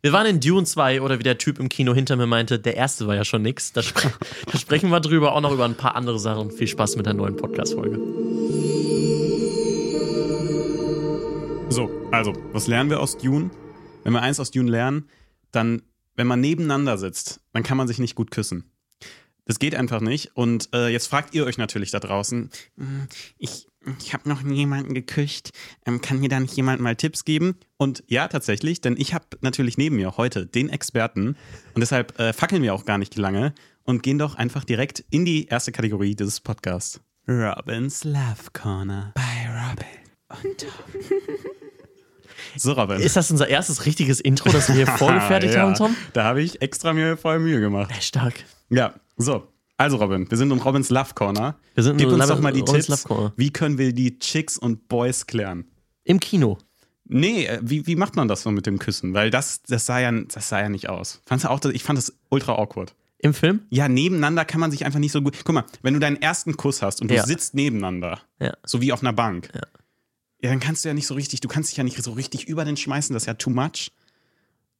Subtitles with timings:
[0.00, 2.76] Wir waren in Dune 2 oder wie der Typ im Kino hinter mir meinte, der
[2.76, 3.72] erste war ja schon nix.
[3.72, 4.12] Da, spre
[4.52, 6.52] da sprechen wir drüber, auch noch über ein paar andere Sachen.
[6.52, 7.98] Viel Spaß mit der neuen Podcast-Folge.
[11.70, 13.50] So, also, was lernen wir aus Dune?
[14.04, 15.08] Wenn wir eins aus Dune lernen,
[15.50, 15.82] dann,
[16.14, 18.70] wenn man nebeneinander sitzt, dann kann man sich nicht gut küssen.
[19.48, 20.30] Das geht einfach nicht.
[20.36, 23.08] Und äh, jetzt fragt ihr euch natürlich da draußen, "Hm,
[23.38, 23.66] ich,
[23.98, 25.52] ich habe noch nie jemanden geküsst.
[25.86, 27.56] Ähm, kann mir da nicht jemand mal Tipps geben?
[27.78, 31.28] Und ja, tatsächlich, denn ich habe natürlich neben mir heute den Experten.
[31.74, 35.24] Und deshalb äh, fackeln wir auch gar nicht lange und gehen doch einfach direkt in
[35.24, 37.00] die erste Kategorie dieses Podcasts.
[37.26, 39.12] Robins Love Corner.
[39.14, 41.00] Bei Robin und Tom.
[42.56, 43.00] So, Robin.
[43.00, 45.96] Ist das unser erstes richtiges Intro, das wir hier vorgefertigt Ja, haben, Tom?
[46.12, 47.92] Da habe ich extra mir voll Mühe gemacht.
[48.02, 48.34] Stark.
[48.70, 49.46] Ja, so.
[49.76, 51.56] Also, Robin, wir sind in Robins Love Corner.
[51.74, 53.06] Wir sind in Gib uns Love- doch mal die Robins Tipps.
[53.36, 55.66] Wie können wir die Chicks und Boys klären?
[56.04, 56.58] Im Kino.
[57.04, 59.14] Nee, äh, wie, wie macht man das so mit dem Küssen?
[59.14, 61.22] Weil das, das, sah, ja, das sah ja nicht aus.
[61.26, 62.94] Fandst du auch, ich fand das ultra awkward.
[63.18, 63.60] Im Film?
[63.70, 65.36] Ja, nebeneinander kann man sich einfach nicht so gut.
[65.44, 67.24] Guck mal, wenn du deinen ersten Kuss hast und du Ja.
[67.26, 68.54] sitzt nebeneinander, Ja.
[68.64, 69.60] so wie auf einer Bank, Ja.
[70.42, 72.46] ja, dann kannst du ja nicht so richtig, du kannst dich ja nicht so richtig
[72.48, 73.90] über den schmeißen, das ist ja too much.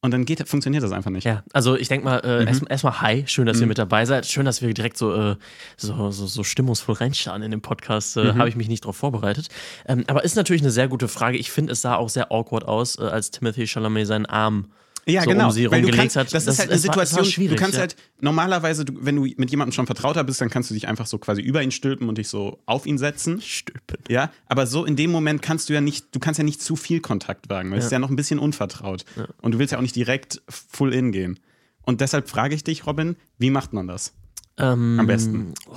[0.01, 1.25] Und dann geht, funktioniert das einfach nicht.
[1.25, 2.47] Ja, also ich denke mal, Mhm.
[2.47, 4.27] äh, erstmal erst hi, schön, dass ihr mit dabei seid.
[4.27, 5.37] Schön, dass wir direkt so, äh,
[5.77, 8.17] so, so, so stimmungsvoll reinstarren in den Podcast.
[8.17, 8.39] Äh, Mhm.
[8.39, 9.49] Habe ich mich nicht drauf vorbereitet.
[9.87, 11.37] Ähm, aber ist natürlich eine sehr gute Frage.
[11.37, 14.69] Ich finde, es sah auch sehr awkward aus, äh, als Timothy Chalamet seinen Arm
[15.09, 15.47] Ja, so genau.
[15.47, 16.35] um sie Weil du rumgelegt kannst, hat.
[16.35, 17.81] Das, ist halt eine Situation, schwierig, du kannst ja.
[17.81, 21.07] halt normalerweise, du, wenn du mit jemandem schon vertrauter bist, dann kannst du dich einfach
[21.07, 23.41] so quasi über ihn stülpen und dich so auf ihn setzen.
[23.41, 23.99] Stülpen.
[24.09, 26.77] Ja, aber so in dem Moment kannst du ja nicht, du kannst ja nicht zu
[26.77, 29.05] viel Kontakt wagen, weil es ist ja noch ein bisschen unvertraut.
[29.41, 31.39] Und du willst ja auch nicht direkt full in gehen.
[31.83, 34.13] Und deshalb frage ich dich, Robin, wie macht man das?
[34.59, 35.55] Ähm, Am besten.
[35.71, 35.77] Oh,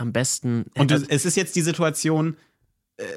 [0.00, 0.64] am besten.
[0.76, 2.36] Und du, es ist jetzt die Situation, äh,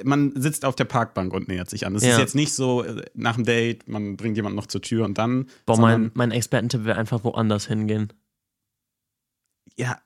[0.04, 1.96] man sitzt auf der Parkbank und nähert sich an.
[1.96, 2.12] Es Ja.
[2.14, 5.18] ist jetzt nicht so äh, nach dem Date, man bringt jemanden noch zur Tür und
[5.18, 5.48] dann.
[5.66, 8.12] boah, mein, mein Expertentipp wäre einfach woanders hingehen.
[9.78, 9.98] ja,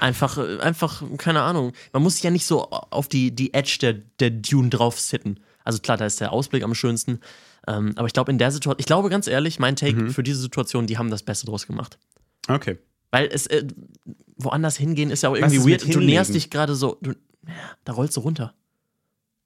[0.00, 1.72] Einfach, äh, einfach, keine Ahnung.
[1.92, 5.38] Man muss sich ja nicht so auf die, die Edge der, der Dune drauf sitten.
[5.62, 7.20] Also klar, da ist der Ausblick am schönsten.
[7.68, 10.10] Ähm, aber ich glaube, in der Situation, ich glaube ganz ehrlich, mein Take Mhm.
[10.10, 11.98] für diese Situation, die haben das Beste draus gemacht.
[12.48, 12.78] okay.
[13.12, 13.64] Weil es, äh,
[14.36, 15.94] woanders hingehen ist ja auch irgendwie weird.
[15.94, 17.12] Du näherst dich gerade so, du,
[17.84, 18.52] da rollst du runter.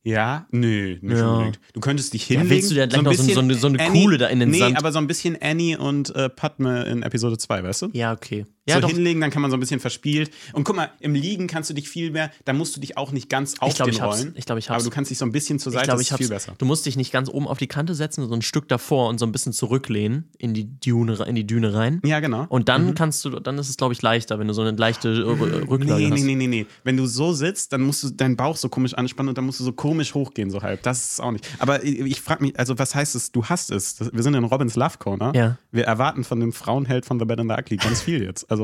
[0.05, 1.29] Ja, nö, nicht Ja.
[1.33, 1.61] unbedingt.
[1.75, 2.51] Du könntest dich Ja, hinlegen.
[2.51, 4.41] willst du dir gleich ein noch so, so, eine, so eine Annie- Kuhle da in
[4.41, 4.77] den nee, Sand?
[4.79, 7.89] aber so ein bisschen Annie und äh, Padme in Episode 2, weißt du?
[7.93, 8.47] ja, okay.
[8.69, 8.91] Ja, so doch.
[8.91, 10.31] hinlegen, dann kann man so ein bisschen verspielt.
[10.53, 13.13] Und guck mal, im Liegen kannst du dich viel mehr, da musst du dich auch
[13.13, 14.19] nicht ganz auf Ich glaube, den ich hab's.
[14.21, 14.35] rollen.
[14.37, 14.85] Ich glaube, ich aber hab's.
[14.85, 16.47] du kannst dich so ein bisschen zur Ich Seite, glaube, das ich ist viel hab's.
[16.47, 16.55] besser.
[16.59, 19.19] Du musst dich nicht ganz oben auf die Kante setzen, so ein Stück davor und
[19.19, 22.01] so ein bisschen zurücklehnen in die Dune, in die Düne rein.
[22.05, 22.47] Ja, genau.
[22.49, 25.09] Und dann kannst du, dann ist es, glaube ich, leichter, wenn du so eine leichte
[25.09, 26.21] äh, Rücklage Nee, hast.
[26.21, 26.67] nee, nee, nee, nee.
[26.85, 29.61] Wenn du so sitzt, dann musst du deinen Bauch so komisch anspannen und dann musst
[29.61, 30.83] du so komisch hochgehen, so halb.
[30.83, 31.47] Das ist auch nicht.
[31.59, 33.97] Aber ich, ich frage mich, also was heißt es, du hast es?
[34.13, 35.33] Wir sind in Robins Love Corner.
[35.35, 35.59] Ja.
[35.73, 38.51] Wir erwarten von dem Frauenheld von The Bad and the Ugly ganz viel jetzt.
[38.51, 38.58] Also,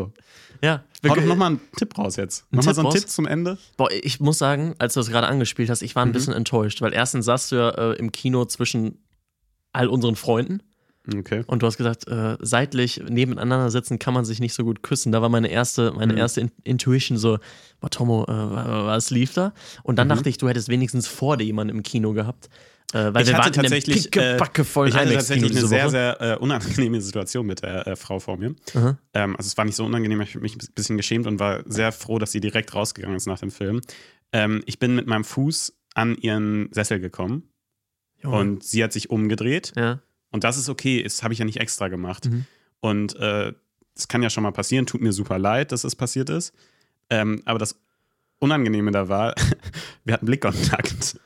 [0.62, 0.82] Ja.
[1.08, 2.44] hau doch nochmal einen Tipp raus jetzt.
[2.50, 2.94] Nochmal Tipp so einen raus?
[2.94, 3.58] Tipp zum Ende.
[3.76, 6.12] Boah, ich muss sagen, als du das gerade angespielt hast, ich war ein Mhm.
[6.12, 8.98] bisschen enttäuscht, weil erstens saßt du ja äh, im Kino zwischen
[9.72, 10.62] all unseren Freunden
[11.18, 11.42] Okay.
[11.48, 15.12] und du hast gesagt, äh, seitlich nebeneinander sitzen kann man sich nicht so gut küssen.
[15.12, 16.18] Da war meine erste, meine Mhm.
[16.18, 17.38] erste In Intuition so,
[17.80, 19.52] boah, Tomo, äh, wa- was lief da?
[19.82, 19.96] Und Mhm.
[19.96, 22.48] dann dachte ich, du hättest wenigstens vor dir jemanden im Kino gehabt.
[22.94, 25.66] Äh, weil Ich wir hatte waren tatsächlich, in einem pickebacke vollen ich hatte tatsächlich eine
[25.66, 28.54] sehr, sehr äh, unangenehme Situation mit der äh, Frau vor mir.
[28.72, 28.96] Aha.
[29.14, 31.64] Ähm, also es war nicht so unangenehm, ich habe mich ein bisschen geschämt und war
[31.66, 33.80] sehr froh, dass sie direkt rausgegangen ist nach dem Film.
[34.32, 37.48] Ähm, ich bin mit meinem Fuß an ihren Sessel gekommen
[38.22, 38.36] Junge.
[38.36, 39.72] und sie hat sich umgedreht.
[39.76, 40.00] ja.
[40.30, 42.24] Und das ist okay, das habe ich ja nicht extra gemacht.
[42.28, 42.46] Mhm.
[42.80, 43.52] Und äh,
[43.94, 46.52] das kann ja schon mal passieren, tut mir super leid, dass das passiert ist.
[47.08, 47.78] Ähm, aber das
[48.44, 49.34] Unangenehme da war,
[50.04, 51.18] wir hatten Blickkontakt.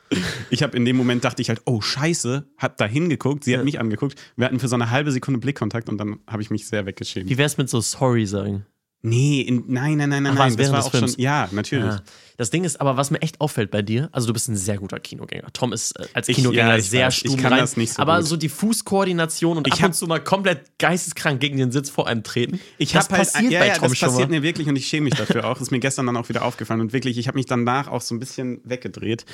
[0.50, 3.60] Ich habe in dem Moment dachte ich halt, oh Scheiße, hab da hingeguckt, sie hat
[3.60, 3.64] Ja.
[3.64, 4.14] mich angeguckt.
[4.36, 7.28] Wir hatten für so eine halbe Sekunde Blickkontakt und dann habe ich mich sehr weggeschämt.
[7.28, 8.64] Wie wär's mit so Sorry sagen?
[9.00, 10.56] Nee, in, nein, nein, nein, nein, Ach, nein.
[10.56, 11.00] Das war auch schon.
[11.00, 11.16] Films?
[11.18, 11.84] Ja, natürlich.
[11.86, 12.02] Ja.
[12.36, 14.76] Das Ding ist aber, was mir echt auffällt bei dir, also du bist ein sehr
[14.78, 15.48] guter Kinogänger.
[15.52, 17.14] Tom ist äh, als Ich- Kinogänger ja, ich sehr weiß.
[17.14, 18.26] Ich stumm kann rein, das nicht so aber gut.
[18.26, 21.90] so die Fußkoordination und Ich ab hab- und zu mal komplett geisteskrank gegen den Sitz
[21.90, 22.60] vor einem treten.
[22.78, 24.36] Ich das habe halt, passiert ja, bei ja, Tom das schon passiert mal.
[24.38, 25.60] mir wirklich und ich schäme mich dafür auch.
[25.60, 28.14] Ist mir gestern dann auch wieder aufgefallen und wirklich, ich habe mich danach auch so
[28.14, 29.24] ein bisschen weggedreht.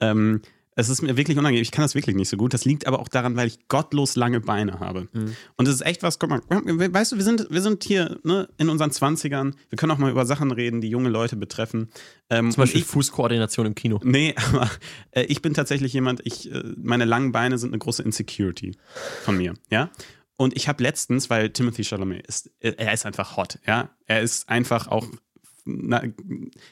[0.00, 0.42] Ähm,
[0.74, 1.62] es ist mir wirklich unangenehm.
[1.62, 2.54] Ich kann das wirklich nicht so gut.
[2.54, 5.08] Das liegt aber auch daran, weil ich gottlos lange Beine habe.
[5.12, 5.36] Mhm.
[5.56, 8.48] Und das ist echt was, guck mal, weißt du, wir sind, wir sind hier ne,
[8.56, 9.54] in unseren 20ern.
[9.68, 11.90] Wir können auch mal über Sachen reden, die junge Leute betreffen.
[12.30, 14.00] Ähm, Zum Beispiel ich, Fußkoordination im Kino.
[14.02, 14.70] Nee, aber
[15.10, 18.76] äh, ich bin tatsächlich jemand, ich, äh, meine langen Beine sind eine große Insecurity
[19.24, 19.90] von mir, ja.
[20.36, 23.90] Und ich habe letztens, weil Timothy Chalamet ist, äh, er ist einfach hot, ja.
[24.06, 25.06] Er ist einfach auch,
[25.64, 26.02] na,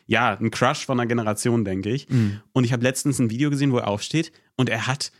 [0.06, 2.08] ja, ein Crush von einer Generation, denke ich.
[2.08, 2.40] Mhm.
[2.52, 5.12] Und ich habe letztens ein Video gesehen, wo er aufsteht und er hat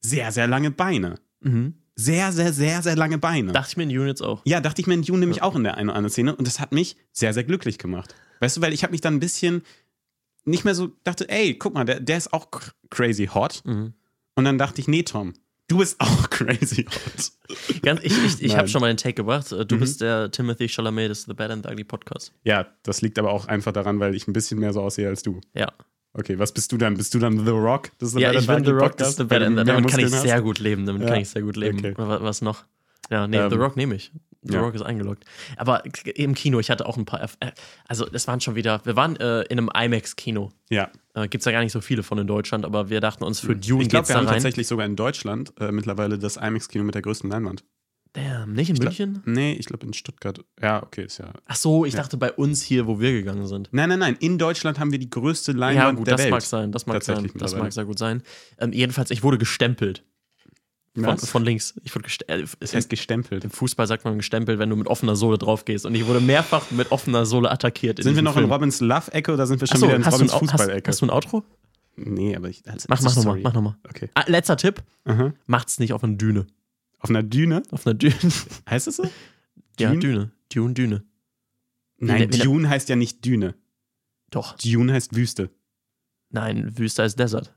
[0.00, 1.16] sehr, sehr lange Beine.
[1.40, 1.74] Mhm.
[1.94, 3.52] sehr, sehr, sehr, sehr lange Beine.
[3.52, 4.42] Dachte ich mir in Dune jetzt auch.
[4.44, 6.46] Ja, dachte ich mir in Dune nämlich auch in der einen oder anderen Szene und
[6.46, 8.14] das hat mich sehr, sehr glücklich gemacht.
[8.40, 9.62] Weißt du, weil ich habe mich dann ein bisschen
[10.44, 13.62] nicht mehr so dachte, ey, guck mal, der, der ist auch cr- crazy hot.
[13.64, 13.94] Mhm.
[14.34, 15.32] Und dann dachte ich, nee, Tom,
[15.68, 17.32] du bist auch crazy hot.
[17.82, 18.64] Ganz, ich ich, ich habe.
[18.64, 18.68] Mhm.
[18.68, 19.50] schon mal einen Take gebracht.
[19.52, 22.32] Du bist der Timothy Chalamet des The Bad and the Ugly Podcast.
[22.44, 25.22] Ja, das liegt aber auch einfach daran, weil ich ein bisschen mehr so aussehe als
[25.22, 25.40] du.
[25.54, 25.68] Ja.
[26.12, 26.96] Okay, was bist du dann?
[26.96, 27.90] Bist du dann The Rock?
[27.98, 29.54] Das ist Ja, Bad ich and bin The Ugly Rock Podcast, des The Bad and
[29.56, 30.86] mehr Damit kann ich sehr gut leben.
[30.86, 31.08] Damit Ja.
[31.08, 31.78] kann ich sehr gut leben.
[31.78, 31.92] Okay.
[31.92, 32.64] Oder wa- Was noch?
[33.10, 34.10] Ja, nee, Ähm, The Rock nehme ich.
[34.48, 34.60] The ja.
[34.60, 35.24] Rock ist eingeloggt.
[35.56, 35.82] Aber
[36.14, 37.22] im Kino, ich hatte auch ein paar.
[37.22, 37.50] Äh,
[37.88, 38.80] Also, das waren schon wieder.
[38.84, 40.50] Wir waren äh, in einem IMAX-Kino.
[40.70, 40.90] Ja.
[41.14, 43.40] Äh, Gibt es ja gar nicht so viele von in Deutschland, aber wir dachten uns,
[43.40, 44.34] für Dune Ich glaube, geht's wir da haben rein.
[44.34, 47.64] tatsächlich sogar in Deutschland äh, mittlerweile das IMAX-Kino mit der größten Leinwand.
[48.12, 49.22] Damn, nicht in glaub- München?
[49.26, 50.40] Nee, ich glaube in Stuttgart.
[50.62, 51.32] Ja, okay, ist ja.
[51.44, 52.00] Ach so, ich Ja.
[52.00, 53.68] dachte bei uns hier, wo wir gegangen sind.
[53.72, 54.16] Nein, nein, nein.
[54.20, 56.30] In Deutschland haben wir die größte Ja, Leinwand gut, der das Welt.
[56.30, 56.72] mag sein.
[56.72, 57.30] Das mag sein.
[57.34, 58.22] Das mag sehr gut sein.
[58.58, 60.02] Ähm, jedenfalls, ich wurde gestempelt.
[60.98, 61.74] Von, von links.
[61.84, 62.56] Ich wurde gestempelt.
[62.60, 63.44] Das heißt gestempelt.
[63.44, 65.84] Im Fußball sagt man gestempelt, wenn du mit offener Sohle drauf gehst.
[65.86, 68.02] Und ich wurde mehrfach mit offener Sohle attackiert.
[68.02, 68.46] Sind wir noch Film.
[68.46, 70.88] in Robins Love-Ecke oder sind wir schon Achso, wieder in Robins Au- hast, Fußball-Ecke?
[70.88, 71.44] hast du ein Outro?
[71.96, 72.62] Nee, aber ich.
[72.68, 73.76] Also, Mach, mach nochmal, mach nochmal.
[73.88, 74.08] Okay.
[74.14, 75.32] Ah, letzter Tipp: Aha.
[75.46, 76.46] Macht's nicht auf einer Düne.
[76.98, 77.62] Auf einer Düne?
[77.70, 78.14] Auf einer Düne.
[78.70, 79.04] Heißt es so?
[79.78, 80.00] ja, Dune?
[80.00, 80.30] Düne.
[80.52, 81.04] Dune, Düne.
[81.98, 83.54] Nein, wie ne- Dune heißt ja nicht Düne.
[84.30, 84.56] Doch.
[84.58, 85.50] Dune heißt Wüste.
[86.30, 87.54] Nein, Wüste ist Desert.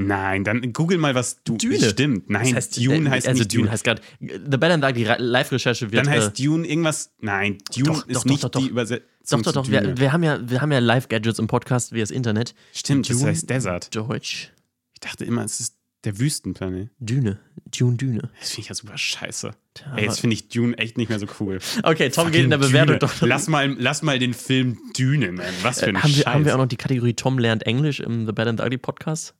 [0.00, 1.56] Nein, dann google mal, was du.
[1.56, 1.90] Düne.
[1.90, 2.30] Stimmt.
[2.30, 3.72] Nein, Das heißt, Dune äh, heißt also nicht Dune Dune.
[3.72, 4.00] heißt gerade.
[4.20, 6.06] The Bad and the Ugly Re- Live-Recherche wird.
[6.06, 7.10] Dann äh, heißt Dune irgendwas.
[7.20, 8.70] Nein, Dune Doch, ist doch, nicht doch, doch, die doch.
[8.72, 9.42] Übersetzung.
[9.42, 9.70] doch, doch, doch.
[9.70, 12.54] Wir, wir haben ja, wir haben ja Live-Gadgets im Podcast wie das Internet.
[12.72, 13.94] Stimmt, das Dune- heißt Desert.
[13.94, 14.52] Deutsch.
[14.94, 15.74] Ich dachte immer, es ist
[16.04, 16.90] der Wüstenplanet.
[17.00, 17.40] Düne.
[17.76, 18.30] Dune, Düne.
[18.38, 19.50] Das finde ich ja super scheiße.
[19.74, 21.58] Tja, Ey, jetzt finde ich Dune echt nicht mehr so cool.
[21.82, 23.20] Okay, Tom geht in der Fucking Bewertung doch.
[23.26, 25.42] Lass mal, lass mal den Film Düne nennen.
[25.62, 26.24] Was für ein Äh, haben, Scheiß.
[26.24, 28.64] wir, haben wir auch noch die Kategorie Tom lernt Englisch im The Bad and the
[28.66, 29.34] Ugly Podcast?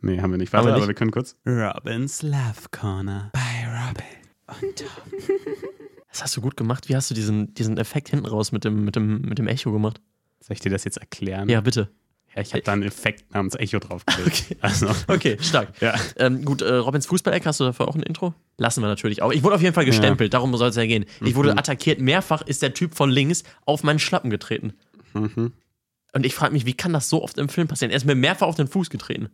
[0.00, 0.52] Nee, haben wir nicht.
[0.52, 0.88] Warte, wir aber nicht?
[0.88, 1.36] wir können kurz.
[1.46, 5.18] Robins Love Corner bei Robin und Tom.
[6.10, 6.88] Das hast du gut gemacht.
[6.88, 9.70] Wie hast du diesen, diesen Effekt hinten raus mit dem, mit, dem, mit dem Echo
[9.70, 10.00] gemacht?
[10.40, 11.46] Soll ich dir das jetzt erklären?
[11.50, 11.90] Ja, bitte.
[12.34, 14.44] Ja, ich habe da einen Effekt namens Echo draufgelegt.
[14.46, 14.56] Okay.
[14.62, 15.72] Also, Okay, stark.
[15.82, 15.94] ja.
[16.16, 18.32] Ähm, gut, äh, Robins Fußballeck, hast du dafür auch ein Intro?
[18.56, 19.30] Lassen wir natürlich auch.
[19.30, 21.04] Ich wurde auf jeden Fall gestempelt, darum soll es ja gehen.
[21.22, 21.58] Ich wurde Mhm.
[21.58, 22.00] attackiert.
[22.00, 24.72] Mehrfach ist der Typ von links auf meinen Schlappen getreten.
[25.12, 25.52] Mhm.
[26.16, 27.90] Und ich frage mich, wie kann das so oft im Film passieren?
[27.90, 29.28] Er ist mir mehrfach auf den Fuß getreten.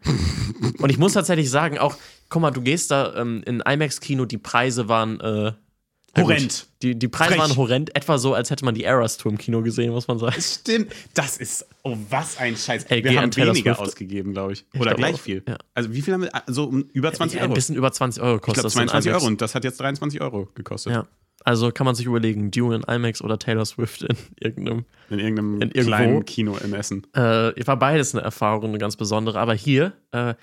[0.79, 1.95] Und ich muss tatsächlich sagen, auch,
[2.29, 5.21] guck mal, du gehst da ähm, in IMAX-Kino, die Preise waren.
[5.21, 5.53] Äh,
[6.19, 6.67] Horrend.
[6.83, 7.41] Die, die Preise Frech.
[7.41, 7.95] waren horrend.
[7.95, 10.35] Etwa so, als hätte man die Eras Tour im Kino gesehen, muss man sagen.
[10.43, 10.93] Stimmt.
[11.15, 12.85] Das ist, oh, was ein Scheiß.
[12.89, 13.89] Ey, wir haben Taylor weniger Swift.
[13.89, 14.65] ausgegeben, glaube ich.
[14.73, 15.21] Ich Oder glaub gleich auch.
[15.21, 15.45] viel.
[15.49, 15.59] Ja.
[15.75, 16.31] Also, wie viel haben wir?
[16.49, 17.53] So um über 20 Ja, Euro.
[17.53, 19.23] ein bisschen über 20 Euro ich kostet glaube, das in 22 IMAX.
[19.23, 19.31] Euro.
[19.31, 20.93] Und das hat jetzt 23 Euro gekostet.
[20.93, 21.07] Ja.
[21.45, 24.85] Also kann man sich überlegen, Dune in IMAX oder Taylor Swift in irgendeinem.
[25.11, 25.87] In irgendeinem In irgendwo.
[25.89, 27.07] kleinen Kino in Essen.
[27.15, 29.39] Äh, war beides eine Erfahrung, eine ganz besondere.
[29.39, 30.35] Aber hier, äh,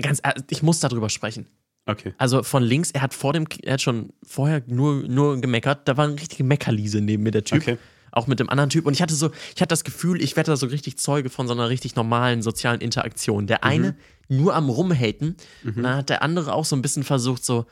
[0.00, 1.46] ganz, ich muss darüber sprechen.
[1.86, 2.14] Okay.
[2.18, 5.88] Also von links, er hat vor dem, er hat schon vorher nur, nur gemeckert.
[5.88, 7.62] Da war eine richtige Meckerliese neben mir, der Typ.
[7.62, 7.78] Okay.
[8.12, 8.86] Auch mit dem anderen Typ.
[8.86, 11.48] Und ich hatte so, ich hatte das Gefühl, ich werde da so richtig Zeuge von
[11.48, 13.46] so einer richtig normalen sozialen Interaktion.
[13.46, 13.96] Der eine
[14.28, 17.66] nur am Rumhaten, und dann hat der andere auch so ein bisschen versucht, so,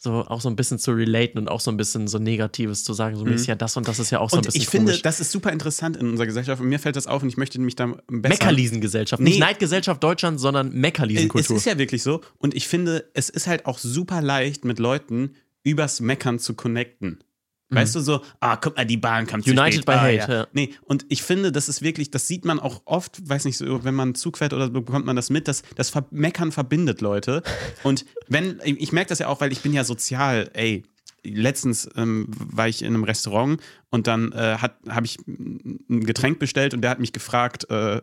[0.00, 2.92] so auch so ein bisschen zu relaten und auch so ein bisschen so Negatives zu
[2.92, 3.16] sagen.
[3.16, 5.02] So mäßig, ja, das und das ist ja auch so ein bisschen ich finde, komisch.
[5.02, 7.60] das ist super interessant in unserer Gesellschaft und mir fällt das auf und ich möchte
[7.60, 8.02] mich da besser.
[8.08, 9.20] Meckerliesengesellschaft.
[9.20, 9.40] Nicht Nee.
[9.40, 11.56] Neidgesellschaft Deutschland, sondern Es Meckerliesenkultur.
[11.56, 15.34] ist ja wirklich so und ich finde, es ist halt auch super leicht mit Leuten
[15.64, 17.18] übers Meckern zu connecten.
[17.70, 19.58] Weißt du so, ah, guck mal, die Bahn kam zu Mhm.
[19.58, 19.86] United spät.
[19.86, 20.38] by ah, Hate, ja.
[20.40, 20.46] ja.
[20.52, 23.84] Nee, und ich finde, das ist wirklich, das sieht man auch oft, weiß nicht, so,
[23.84, 27.42] wenn man Zug fährt oder so, bekommt man das mit, dass das Meckern verbindet Leute.
[27.82, 30.84] Und wenn, ich merke das ja auch, weil ich bin ja sozial, ey.
[31.24, 33.60] Letztens ähm, war ich in einem Restaurant
[33.90, 38.00] und dann äh, habe ich ein Getränk bestellt und der hat mich gefragt, äh,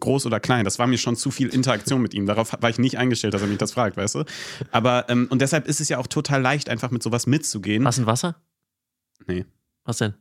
[0.00, 0.64] groß oder klein.
[0.64, 2.26] Das war mir schon zu viel Interaktion mit ihm.
[2.26, 4.24] Darauf war ich nicht eingestellt, dass er mich das fragt, weißt du?
[4.72, 7.84] Aber, ähm, und deshalb ist es ja auch total leicht, einfach mit sowas mitzugehen.
[7.84, 8.36] Was, ein Wasser?
[9.26, 9.44] Nee,
[9.84, 10.14] Was denn?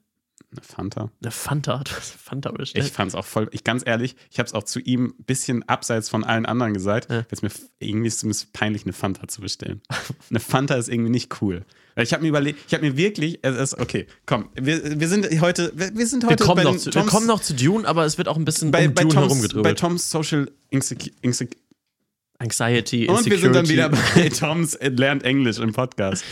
[0.51, 1.11] eine Fanta.
[1.21, 1.79] Eine Fanta?
[1.83, 2.85] Du hast Fanta bestellt?
[2.85, 5.23] Ich fand es auch voll, ich ganz ehrlich, ich habe es auch zu ihm ein
[5.25, 7.17] bisschen abseits von allen anderen gesagt, Ja.
[7.17, 9.81] weil es mir irgendwie ist es peinlich, eine Fanta zu bestellen.
[10.29, 11.65] eine Fanta ist irgendwie nicht cool.
[11.97, 15.27] Ich habe mir überlegt, ich habe mir wirklich, es ist, okay, komm, wir, wir sind
[15.41, 17.53] heute, wir, wir sind wir, heute kommen bei noch zu, wir Toms- kommen noch zu
[17.53, 19.79] Dune, aber es wird auch ein bisschen bei, um bei, Dune Toms, bei herumgedröbelt.
[19.79, 21.57] Toms Social Insec Insec
[22.39, 23.71] Anxiety, Und wir sind dann Insecurity.
[23.73, 26.23] wieder bei Toms lernt Englisch im Podcast.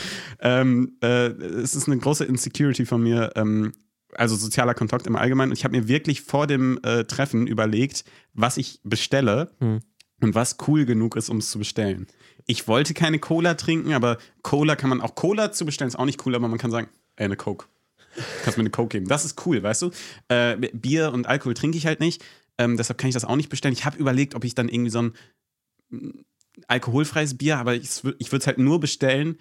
[0.42, 3.72] ähm, äh, es ist eine große Insecurity von mir, ähm,
[4.14, 5.52] also sozialer Kontakt im Allgemeinen.
[5.52, 9.80] Und ich habe mir wirklich vor dem äh, Treffen überlegt, was ich bestelle Hm.
[10.22, 12.08] und was cool genug ist, um es zu bestellen.
[12.46, 16.06] Ich wollte keine Cola trinken, aber Cola kann man auch Cola zu bestellen, ist auch
[16.06, 17.66] nicht cool, aber man kann sagen, ey, eine Coke.
[18.44, 19.08] Kannst mir eine Coke geben.
[19.08, 19.92] Das ist cool, weißt du?
[20.28, 22.24] Äh, Bier und Alkohol trinke ich halt nicht.
[22.60, 23.74] Ähm, deshalb kann ich das auch nicht bestellen.
[23.74, 25.14] Ich habe überlegt, ob ich dann irgendwie so ein
[26.68, 29.38] alkoholfreies Bier, aber ich, ich würde es halt nur bestellen,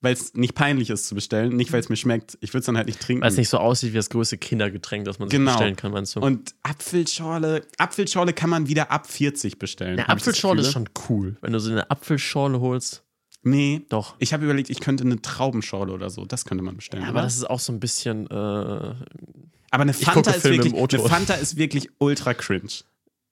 [0.00, 2.36] weil es nicht peinlich ist zu bestellen, nicht weil es mir schmeckt.
[2.40, 3.22] Ich würde es dann halt nicht trinken.
[3.22, 5.52] Weil es nicht so aussieht wie das größte Kindergetränk, das man sich Genau.
[5.52, 6.20] bestellen kann, meinst du?
[6.20, 9.98] Und Apfelschorle, Apfelschorle kann man wieder ab 40 bestellen.
[9.98, 11.36] eine Apfelschorle ist schon cool.
[11.40, 13.04] Wenn du so eine Apfelschorle holst,
[13.42, 13.82] Nee.
[13.88, 14.16] doch.
[14.18, 16.24] Ich habe überlegt, ich könnte eine Traubenschorle oder so.
[16.24, 17.04] Das könnte man bestellen.
[17.04, 17.20] Ja, oder?
[17.20, 18.26] aber das ist auch so ein bisschen.
[18.26, 22.68] Äh, aber eine Fanta, ist Filme wirklich, eine Fanta ist wirklich ultra cringe.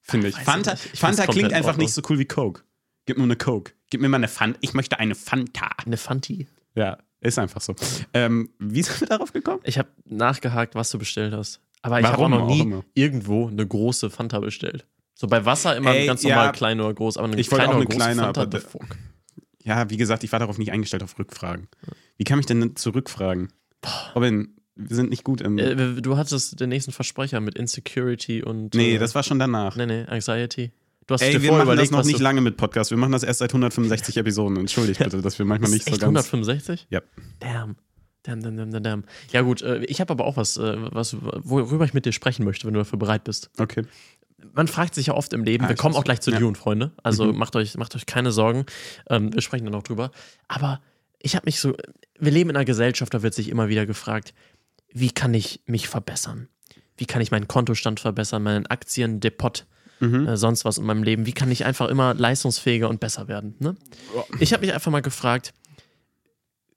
[0.04, 0.34] Finde ich.
[0.34, 0.90] Weiß ich Fanta, nicht.
[0.92, 2.62] Ich Fanta klingt in einfach nicht so cool wie Coke.
[3.06, 3.72] Gib mir eine Coke.
[3.90, 4.58] Gib mir mal eine Fanta.
[4.60, 5.70] Ich möchte eine Fanta.
[5.84, 6.46] eine Fanti.
[6.74, 7.74] Ja, ist einfach so.
[8.12, 9.60] Ähm, wie sind wir darauf gekommen?
[9.64, 11.60] Ich habe nachgehakt, was du bestellt hast.
[11.80, 12.84] Aber ich habe auch noch auch nie immer?
[12.94, 14.86] irgendwo eine große Fanta bestellt.
[15.14, 16.34] So bei Wasser immer Ey, ganz ja.
[16.34, 18.60] normal klein oder groß, aber eine Ich kleine auch oder eine kleine, Fanta, aber.
[19.62, 21.68] Ja, wie gesagt, ich war darauf nicht eingestellt auf Rückfragen.
[22.16, 23.52] Wie kann ich denn zurückfragen?
[24.14, 25.58] Robin, wir sind nicht gut im.
[25.58, 28.74] Äh, du hattest den nächsten Versprecher mit Insecurity und.
[28.74, 29.76] nee, äh, das war schon danach.
[29.76, 30.72] Nee, nee, Anxiety.
[31.06, 32.90] Du hast Ey, wir machen das noch nicht lange mit Podcast.
[32.90, 34.56] Wir machen das erst seit 165 Episoden.
[34.56, 36.02] Entschuldigt bitte, dass wir manchmal nicht so ganz.
[36.02, 36.86] 165?
[36.90, 37.02] Ja.
[37.40, 37.76] Damn.
[38.22, 39.04] Damn, damn, damn, damn, damn.
[39.30, 42.42] Ja, gut, äh, ich habe aber auch was, äh, was, worüber ich mit dir sprechen
[42.46, 43.50] möchte, wenn du dafür bereit bist.
[43.58, 43.82] Okay.
[44.54, 46.38] Man fragt sich ja oft im Leben, Ah, wir kommen auch gleich zu Ja.
[46.38, 46.92] Dune, Freunde.
[47.02, 47.36] Also Mhm.
[47.38, 48.64] macht, euch, macht euch keine Sorgen.
[49.10, 50.10] Ähm, wir sprechen dann noch drüber.
[50.48, 50.80] Aber
[51.20, 51.74] ich habe mich so,
[52.18, 54.32] wir leben in einer Gesellschaft, da wird sich immer wieder gefragt,
[54.94, 56.48] wie kann ich mich verbessern?
[56.96, 59.66] Wie kann ich meinen Kontostand verbessern, meinen Aktiendepot,
[60.00, 60.26] Mhm.
[60.26, 61.26] äh, sonst was in meinem Leben?
[61.26, 63.54] Wie kann ich einfach immer leistungsfähiger und besser werden?
[63.58, 63.74] Ne?
[64.14, 64.24] Ja.
[64.40, 65.52] Ich habe mich einfach mal gefragt,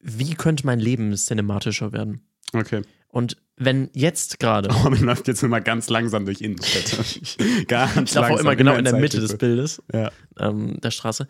[0.01, 2.21] wie könnte mein Leben cinematischer werden?
[2.53, 2.81] Okay.
[3.09, 6.97] Und wenn jetzt gerade, Robin läuft jetzt nur mal ganz langsam durch Innenstädte.
[7.67, 8.95] ganz ich laufe auch immer genau in der.
[8.95, 10.11] Mitte des Bildes, Ja.
[10.39, 11.27] ähm, der Straße.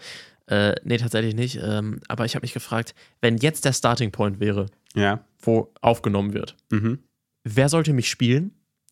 [0.47, 1.59] Äh, nee, tatsächlich nicht.
[1.61, 5.19] Ähm, aber ich habe mich gefragt, wenn jetzt der Starting Point wäre, Ja.
[5.41, 6.99] wo aufgenommen wird, Mhm.
[7.43, 8.51] wer sollte mich spielen?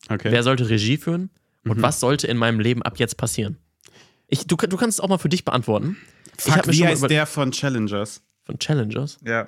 [0.09, 0.31] Okay.
[0.31, 1.29] Wer sollte Regie führen?
[1.63, 1.81] Und Mhm.
[1.81, 3.57] was sollte in meinem Leben ab jetzt passieren?
[4.27, 5.97] Ich, du, du kannst es auch mal für dich beantworten.
[6.37, 8.21] ich Fuck, wie heißt der von Challengers?
[8.43, 9.17] Von Challengers.
[9.25, 9.47] Ja.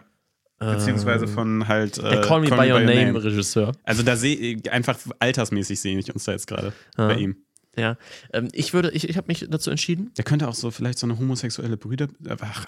[0.59, 1.97] Beziehungsweise Ähm, von halt.
[1.97, 3.73] Der äh, Call Me By Your Name Regisseur.
[3.83, 7.07] Also da sehe ich einfach altersmäßig sehe ich uns da jetzt gerade Ja.
[7.07, 7.35] bei ihm.
[7.77, 7.95] Ja.
[8.33, 10.11] Ähm, ich würde, ich, ich habe mich dazu entschieden.
[10.17, 12.07] Der könnte auch so vielleicht so eine homosexuelle Brüder.
[12.39, 12.65] Ach,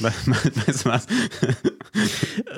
[0.00, 1.06] weißt du was?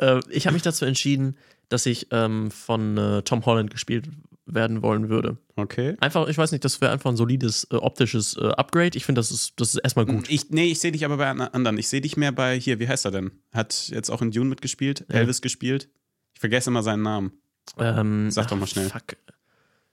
[0.01, 1.37] Äh, ich habe mich dazu entschieden,
[1.69, 4.09] dass ich ähm, von äh, Tom Holland gespielt
[4.47, 5.37] werden wollen würde.
[5.57, 5.97] Okay.
[6.01, 8.97] Einfach, ich weiß nicht, das wäre einfach ein solides äh, optisches äh, Upgrade.
[8.97, 10.31] Ich finde, das ist, das ist erstmal gut.
[10.31, 11.77] Ich, nee, ich sehe dich aber bei an- anderen.
[11.79, 13.33] Ich sehe dich mehr bei hier, wie heißt er denn?
[13.53, 15.17] Hat jetzt auch in Dune mitgespielt, Ja.
[15.17, 15.89] Elvis gespielt.
[16.33, 17.33] Ich vergesse immer seinen Namen.
[17.79, 18.89] Ähm, Sag doch mal schnell.
[18.89, 19.17] Fuck.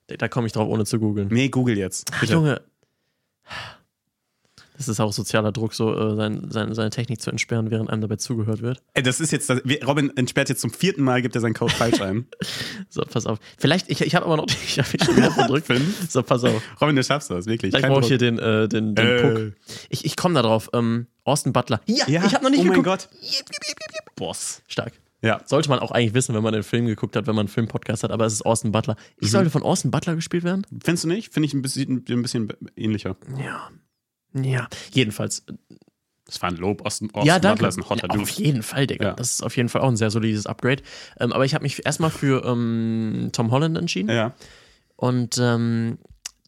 [0.07, 1.29] Da, komme ich drauf, ohne zu googeln.
[1.31, 2.11] Nee, Google jetzt.
[2.13, 2.23] Ach.
[2.23, 2.61] Junge.
[4.77, 8.01] Das ist auch sozialer Druck, so äh, sein, sein, seine Technik zu entsperren, während einem
[8.01, 8.83] dabei zugehört wird.
[8.93, 11.73] Ey, das ist jetzt, das, Robin entsperrt jetzt zum vierten Mal, gibt er seinen Code
[11.73, 12.27] falsch ein.
[12.89, 13.39] So, pass auf.
[13.57, 15.71] Vielleicht, ich, ich habe aber noch, ich habe schon wieder verdrückt.
[16.09, 16.61] so, pass auf.
[16.81, 17.71] Robin, du schaffst das, wirklich.
[17.71, 19.21] Vielleicht brauche ich hier den, äh, den, den Äh.
[19.21, 19.53] Puck.
[19.89, 20.69] Ich, ich komme da drauf.
[20.73, 21.81] Ähm, Austin Butler.
[21.85, 23.09] Ja, Ja, ich habe noch nicht oh mein geguckt.
[23.11, 24.15] Gott.
[24.15, 24.61] Boss.
[24.67, 24.93] Stark.
[25.25, 25.41] Ja.
[25.45, 28.03] Sollte man auch eigentlich wissen, wenn man den Film geguckt hat, wenn man einen Filmpodcast
[28.03, 28.93] hat, aber es ist Austin Butler.
[28.93, 29.15] Mhm.
[29.21, 30.65] Ich sollte von Austin Butler gespielt werden?
[30.83, 31.33] Findest du nicht?
[31.33, 33.17] Finde ich ein bisschen, ein bisschen ähnlicher.
[33.41, 33.69] Ja.
[34.33, 34.67] Ja.
[34.91, 35.45] Jedenfalls.
[36.25, 36.85] Das war ein Lob.
[36.85, 37.39] Austin, Austin ja.
[37.39, 38.23] Butler ist ein hotter ja, Dude.
[38.23, 39.09] auf jeden Fall, Digga.
[39.09, 39.13] Ja.
[39.13, 40.81] Das ist auf jeden Fall auch ein sehr solides Upgrade.
[41.19, 44.09] Ähm, aber ich habe mich erstmal für ähm, Tom Holland entschieden.
[44.09, 44.33] Ja.
[44.95, 45.97] Und ähm,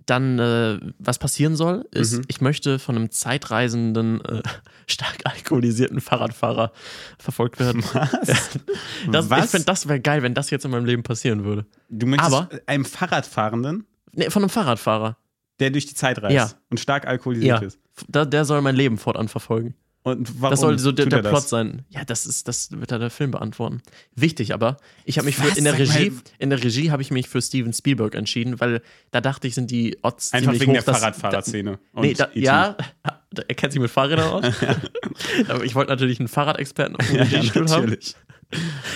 [0.08, 2.22] dann, äh, was passieren soll, ist, Mhm.
[2.28, 4.42] ich möchte von einem zeitreisenden, äh,
[4.88, 6.72] stark alkoholisierten Fahrradfahrer
[7.20, 7.84] verfolgt werden.
[7.94, 8.10] Was?
[9.12, 9.46] Das, Was?
[9.46, 11.66] Ich finde, das wäre geil, wenn das jetzt in meinem Leben passieren würde.
[11.90, 15.18] Du möchtest Aber- einem Fahrradfahrenden, Nee, von einem Fahrradfahrer.
[15.60, 16.50] der durch die Zeit reist Ja.
[16.70, 17.68] und stark alkoholisiert Ja.
[17.68, 17.80] ist.
[18.08, 19.76] Da, der soll mein Leben fortan verfolgen.
[20.04, 21.50] Und warum Das soll so der, der er Plot das?
[21.50, 21.84] sein.
[21.90, 23.82] Ja, das ist, das wird da der Film beantworten.
[24.16, 27.28] Wichtig aber, ich habe mich für, in der Regie, in der Regie habe ich mich
[27.28, 30.84] für Steven Spielberg entschieden, weil da dachte ich, sind die Odds Einfach ziemlich wegen hoch,
[30.86, 31.80] der Fahrradfahrerszene.
[31.94, 32.40] Da, nee, da, E.T..
[32.40, 32.78] ja,
[33.36, 34.46] er kennt sich mit Fahrrädern aus.
[35.50, 37.86] aber ich wollte natürlich einen Fahrradexperten auf dem Ja, ja, Regiestuhl haben.
[37.90, 38.16] natürlich.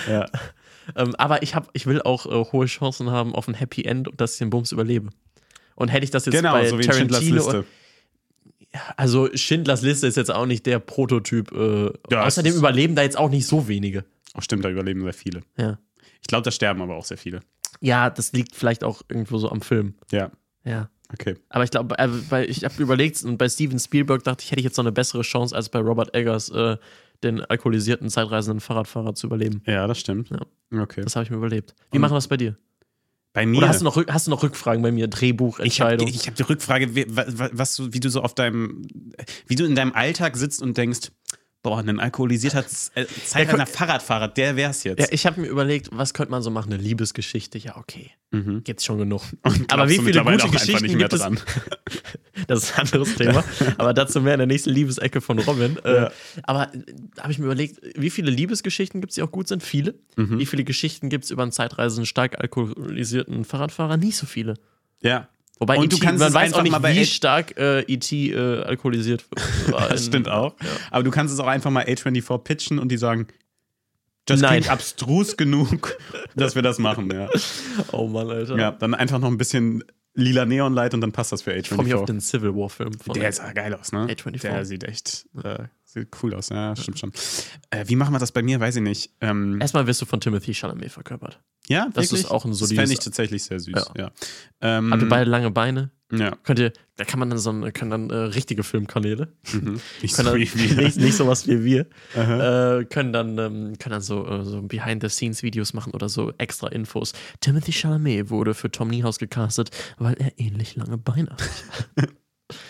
[0.08, 0.25] Ja.
[0.96, 4.08] Ähm, aber ich, hab, ich will auch äh, hohe Chancen haben auf ein Happy End
[4.08, 5.10] und dass ich den Bums überlebe.
[5.75, 7.65] Und hätte ich das jetzt Genau, bei so wie Tarantino, Liste.
[8.98, 11.51] Also Schindlers Liste ist jetzt auch nicht der Prototyp.
[11.51, 14.06] Äh, Ja, es außerdem überleben da jetzt auch nicht so wenige.
[14.36, 15.42] Oh, stimmt, da überleben sehr viele.
[15.58, 15.78] Ja.
[16.22, 17.42] Ich glaube, da sterben aber auch sehr viele.
[17.82, 19.96] ja, das liegt vielleicht auch irgendwo so am Film.
[20.12, 20.32] Ja,
[20.63, 20.90] Ja.
[21.12, 21.36] okay.
[21.50, 24.60] Aber ich glaube, äh, bei- ich habe überlegt und bei Steven Spielberg dachte ich, hätte
[24.60, 26.78] ich jetzt noch eine bessere Chance als bei Robert Eggers, äh,
[27.24, 29.62] den alkoholisierten, zeitreisenden Fahrradfahrer zu überleben.
[29.66, 30.30] Ja, das stimmt.
[30.30, 30.40] Ja.
[30.82, 31.01] Okay.
[31.01, 31.75] Das habe ich mir überlebt.
[31.92, 32.56] Wie Und- machen wir das bei dir?
[33.33, 33.59] Bei mir.
[33.59, 35.07] Oder hast du noch, hast du noch Rückfragen bei mir?
[35.07, 36.07] Drehbuch, ich habe Entscheidung?
[36.07, 38.83] ich hab die Rückfrage, wie, wa- wa- was wie du so auf deinem,
[39.47, 41.11] wie du in deinem Alltag sitzt und denkst,
[41.63, 42.65] Boah, ein alkoholisierter
[42.96, 45.00] äh, zeitreisender Fahrradfahrer, der wär's jetzt.
[45.00, 46.74] Ja, ich habe mir überlegt, was könnte man so machen?
[46.74, 47.60] Eine Liebesgeschichte.
[47.60, 48.10] Ja, okay.
[48.32, 48.63] Mhm.
[48.63, 49.22] Gibt's schon genug.
[49.70, 51.20] Aber wie viele gute Geschichten nicht mehr gibt es?
[51.22, 51.39] dran.
[52.48, 53.44] Das ist ein anderes Thema.
[53.77, 55.77] Aber dazu mehr in der nächsten Liebesecke von Robin.
[55.84, 56.12] Äh, Ja.
[56.44, 56.80] aber äh,
[57.20, 59.62] habe ich mir überlegt, wie viele Liebesgeschichten gibt es, die auch gut sind?
[59.62, 59.96] Viele.
[60.15, 60.39] Mhm.
[60.39, 63.98] Wie viele Geschichten gibt es über einen zeitreisenden, stark alkoholisierten Fahrradfahrer?
[63.98, 64.56] Nicht so viele.
[65.03, 65.27] Ja.
[65.62, 67.56] Wobei Und du E.T., kannst man es weiß einfach auch nicht, mal bei wie stark
[67.56, 68.32] äh, E.T.
[68.32, 69.24] Äh, alkoholisiert
[69.68, 69.89] war.
[69.89, 70.56] Das stimmt auch.
[70.89, 73.27] Aber du kannst es auch einfach mal A24 pitchen und die sagen,
[74.25, 74.62] das Nein.
[74.62, 76.00] klingt abstrus genug,
[76.36, 77.30] dass wir das machen, ja.
[77.91, 78.58] Oh Mann, Alter.
[78.58, 79.84] Ja, dann einfach noch ein bisschen
[80.15, 82.06] lila Neonlight und dann passt das für Ich freue mich auf A24.
[82.08, 82.94] den Civil War Film.
[82.94, 84.08] Von Der sah geil aus, ne?
[84.08, 84.41] A24.
[84.41, 87.12] Der sieht echt äh, sieht cool aus, ja, stimmt schon.
[87.69, 88.60] Äh, wie machen wir das bei mir?
[88.60, 89.12] Weiß ich nicht.
[89.21, 91.39] Ähm, Erstmal wirst du von Timothy Chalamet verkörpert.
[91.67, 92.25] ja, das wirklich?
[92.25, 94.03] ist auch ein Das solides- fände ich tatsächlich sehr süß, ja.
[94.03, 94.12] Ja.
[94.62, 95.91] Ähm, Habt ihr beide lange Beine?
[96.13, 96.31] Ja.
[96.43, 99.79] Könnt ihr, da kann man dann so ein, können dann äh, richtige Filmkanäle, Mhm.
[100.01, 100.75] Nicht so dann, wie wir.
[100.83, 105.71] nicht, nicht sowas wie wir, äh, können dann, ähm, können dann so, äh, so Behind-the-Scenes-Videos
[105.74, 107.13] machen oder so extra Infos.
[107.39, 112.10] Timothy Chalamet wurde für Tom Niehaus gecastet, weil er ähnlich lange Beine hat.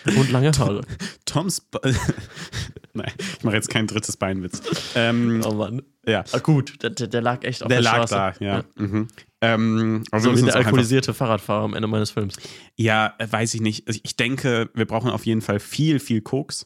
[0.06, 0.82] Und lange Haare.
[1.26, 1.66] Toms.
[2.94, 4.62] Nein, ich mache jetzt kein drittes Beinwitz.
[4.96, 5.82] Ähm, Oh Mann.
[6.06, 6.24] ja.
[6.34, 8.36] Ah, gut, der, der, lag echt auf Der der, lag Straße.
[8.40, 8.64] da, ja.
[8.76, 9.08] Mhm.
[9.42, 12.36] Ähm, wir So wie der alkoholisierte Fahrradfahrer am Ende meines Films.
[12.76, 13.88] ja, äh, weiß ich nicht.
[13.88, 16.66] Also ich denke, wir brauchen auf jeden Fall viel, viel Koks.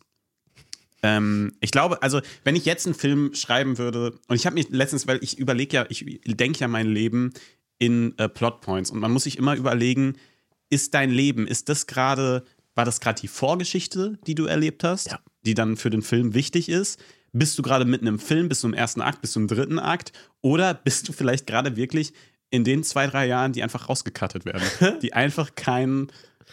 [1.04, 4.70] Ähm, ich glaube, also, wenn ich jetzt einen Film schreiben würde, und ich habe mich
[4.70, 7.32] letztens, weil ich überlege ja, ich denke ja mein Leben
[7.78, 10.16] in äh, Plotpoints und man muss sich immer überlegen,
[10.72, 12.44] ist dein Leben, ist das gerade,
[12.76, 15.20] war das gerade die Vorgeschichte, die du erlebt hast, Ja.
[15.46, 17.00] die dann für den Film wichtig ist?
[17.32, 19.80] Bist du gerade mitten im Film, bist du im ersten Akt, bist du im dritten
[19.80, 20.12] Akt?
[20.42, 22.14] Oder bist du vielleicht gerade wirklich
[22.50, 24.64] in den zwei, drei Jahren, die einfach rausgekattet werden,
[25.02, 26.08] die einfach kein,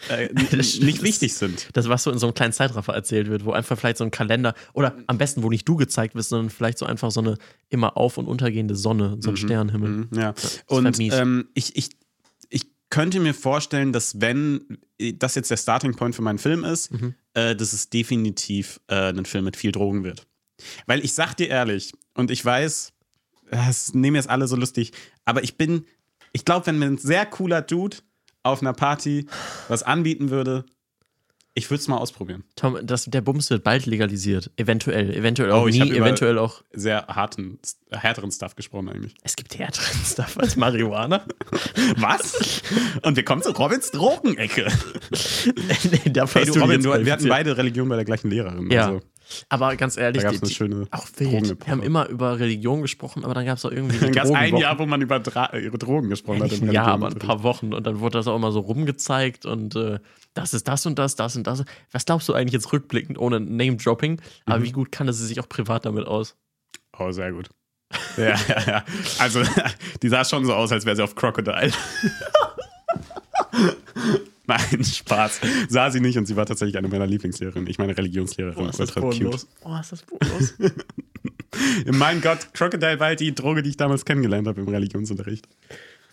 [0.09, 1.69] äh, nicht wichtig sind?
[1.73, 4.11] Das, was so in so einem kleinen Zeitraffer erzählt wird, wo einfach vielleicht so ein
[4.11, 7.37] Kalender oder am besten, wo nicht du gezeigt wirst, sondern vielleicht so einfach so eine
[7.69, 9.89] immer auf- und untergehende Sonne, so ein Sternenhimmel.
[9.89, 10.33] Mhm, ja.
[10.67, 11.91] Und ähm, ich, ich
[12.93, 14.77] könnte mir vorstellen, dass wenn
[15.15, 17.15] das jetzt der Starting Point für meinen Film ist, Mhm.
[17.33, 20.27] äh, dass es definitiv äh, ein Film mit viel Drogen wird.
[20.85, 22.93] Weil ich sag dir ehrlich, und ich weiß,
[23.49, 24.91] das nehmen jetzt alle so lustig,
[25.25, 25.85] aber ich bin,
[26.33, 27.97] ich glaube, wenn mir ein sehr cooler Dude
[28.43, 29.25] auf einer Party
[29.69, 30.63] was anbieten würde,
[31.55, 32.43] ich würde es mal ausprobieren.
[32.55, 34.49] Tom, das, der Bums wird bald legalisiert.
[34.57, 35.13] Eventuell.
[35.13, 36.63] Eventuell auch Oh, ich nie, eventuell auch.
[36.73, 37.59] Sehr harten,
[37.91, 39.13] härteren Stuff gesprochen eigentlich.
[39.23, 41.23] Es gibt härteren Stuff als Marihuana.
[41.97, 42.61] Was?
[43.03, 44.65] Und wir kommen zu Robins Drogenecke.
[45.91, 48.71] nee, Hey, du, Robin, du, wir hatten beide Religion bei der gleichen Lehrerin.
[48.71, 48.87] Ja.
[48.87, 49.01] Also,
[49.49, 51.65] Aber ganz ehrlich, da gab es die, eine schöne auch wild.
[51.65, 54.31] Wir haben immer über Religion gesprochen, aber dann gab es auch irgendwie Dann gab es
[54.31, 54.55] ein.
[54.57, 56.51] Jahr, wo man über Dra ihre Drogen gesprochen hat.
[56.51, 59.75] im Ja, aber ein paar Wochen und dann wurde das auch immer so rumgezeigt und
[59.75, 59.99] äh,
[60.33, 61.63] das ist das und das, das und das.
[61.91, 64.21] Was glaubst du eigentlich jetzt rückblickend ohne Name-Dropping?
[64.45, 64.63] Aber Mhm.
[64.63, 66.35] wie gut kannte sie sich auch privat damit aus?
[66.97, 67.49] Oh, sehr gut.
[68.17, 68.83] Ja, ja, ja.
[69.19, 69.41] Also,
[70.01, 71.71] die sah schon so aus, als wäre sie auf Crocodile.
[74.47, 75.39] Nein, Spaß.
[75.69, 77.69] Sah sie nicht und sie war tatsächlich eine meiner Lieblingslehrerinnen.
[77.69, 78.71] Ich meine Religionslehrerin.
[78.77, 79.47] Ultra cute.
[79.63, 80.55] Oh, ist das bodenlos.
[81.85, 85.47] Mein Gott, Crocodile war halt die Droge, die ich damals kennengelernt habe im Religionsunterricht.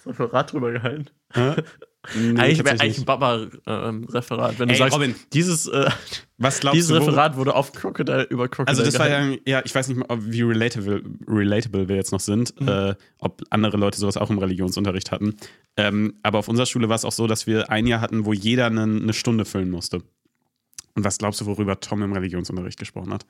[0.04, 1.06] so ein Rad drüber gehalten.
[2.14, 5.14] Nee, eigentlich wäre eigentlich ein Baba-Referat, wenn du Ey, sagst, Robin.
[5.34, 5.90] dieses, äh,
[6.38, 9.42] Was glaubst dieses du, Referat wurde auf Crocodile über Crocodile Also das war gehalten.
[9.44, 12.68] ja, ja, ich weiß nicht mal, wie relatable, relatable wir jetzt noch sind, Mhm.
[12.68, 15.36] äh, ob andere Leute sowas auch im Religionsunterricht hatten.
[15.76, 18.32] Ähm, aber auf unserer Schule war es auch so, dass wir ein Jahr hatten, wo
[18.32, 19.98] jeder eine, eine Stunde füllen musste.
[20.94, 23.26] Und was glaubst du, worüber Tom im Religionsunterricht gesprochen hat?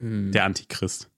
[0.00, 0.32] Hm.
[0.32, 1.10] Der Antichrist.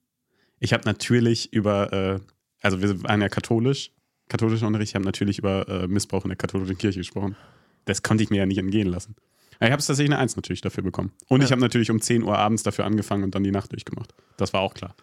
[0.58, 2.18] Ich habe natürlich über, äh,
[2.60, 3.92] also wir waren ja katholisch,
[4.28, 7.36] katholischer Unterricht, ich habe natürlich über äh, Missbrauch in der katholischen Kirche gesprochen.
[7.84, 9.14] Das konnte ich mir ja nicht entgehen lassen.
[9.58, 11.12] Ich habe es tatsächlich eine Eins natürlich dafür bekommen.
[11.28, 11.52] Und ich Ja.
[11.52, 14.12] habe natürlich um 10 Uhr abends dafür angefangen und dann die Nacht durchgemacht.
[14.36, 14.94] Das war auch klar.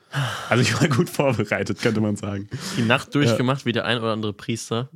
[0.49, 2.49] Also ich war gut vorbereitet, könnte man sagen.
[2.77, 4.89] Die Nacht durchgemacht, wie der ein oder andere Priester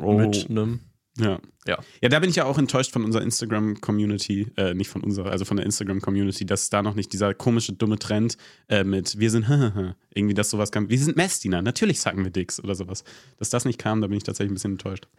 [0.00, 0.14] Oh.
[0.18, 0.80] mit einem.
[1.18, 1.40] Ja.
[1.66, 1.78] Ja.
[2.00, 5.44] Ja, da bin ich ja auch enttäuscht von unserer Instagram-Community, äh, nicht von unserer, also
[5.44, 8.36] von der Instagram-Community, dass da noch nicht dieser komische, dumme Trend
[8.68, 9.46] äh, mit wir sind
[10.14, 10.88] irgendwie das sowas kam.
[10.88, 13.04] Wir sind Messdiener, natürlich sagen wir Dicks oder sowas.
[13.38, 15.06] Dass das nicht kam, da bin ich tatsächlich ein bisschen enttäuscht.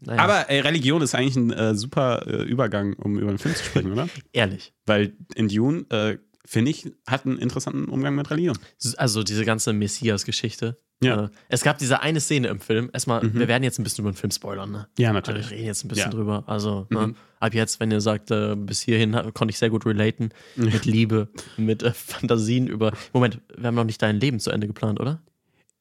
[0.00, 3.56] Naja, Aber ey, Religion ist eigentlich ein äh, super äh, Übergang, um über einen Film
[3.56, 4.08] zu sprechen, oder?
[4.32, 4.72] ehrlich.
[4.86, 8.56] Weil in Dune, äh, finde ich, hat einen interessanten Umgang mit Religion.
[8.96, 10.78] Also diese ganze Messias-Geschichte.
[11.02, 11.24] Ja.
[11.26, 12.88] Äh, es gab diese eine Szene im Film.
[12.92, 13.38] Erstmal, Mhm.
[13.38, 14.88] wir werden jetzt ein bisschen über den Film spoilern, ne?
[14.98, 15.50] Ja, Also wir natürlich.
[15.50, 16.16] reden jetzt ein bisschen Ja.
[16.16, 16.44] drüber.
[16.46, 17.08] Also, ne?
[17.08, 17.16] Mhm.
[17.38, 21.28] ab jetzt, wenn ihr sagt, äh, bis hierhin konnte ich sehr gut relaten, mit Liebe,
[21.58, 22.92] mit äh, Fantasien über.
[23.12, 25.20] Moment, wir haben noch nicht dein Leben zu Ende geplant, oder?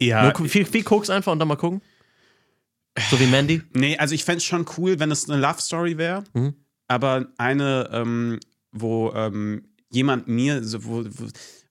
[0.02, 1.82] Ja, Nur, viel, viel Koks einfach und dann mal gucken.
[3.10, 3.62] So wie Mandy.
[3.74, 6.54] Nee, also ich fände es schon cool, wenn es eine Love Story wäre, Mhm.
[6.88, 8.40] aber eine, ähm,
[8.72, 11.04] wo ähm, jemand mir, wo,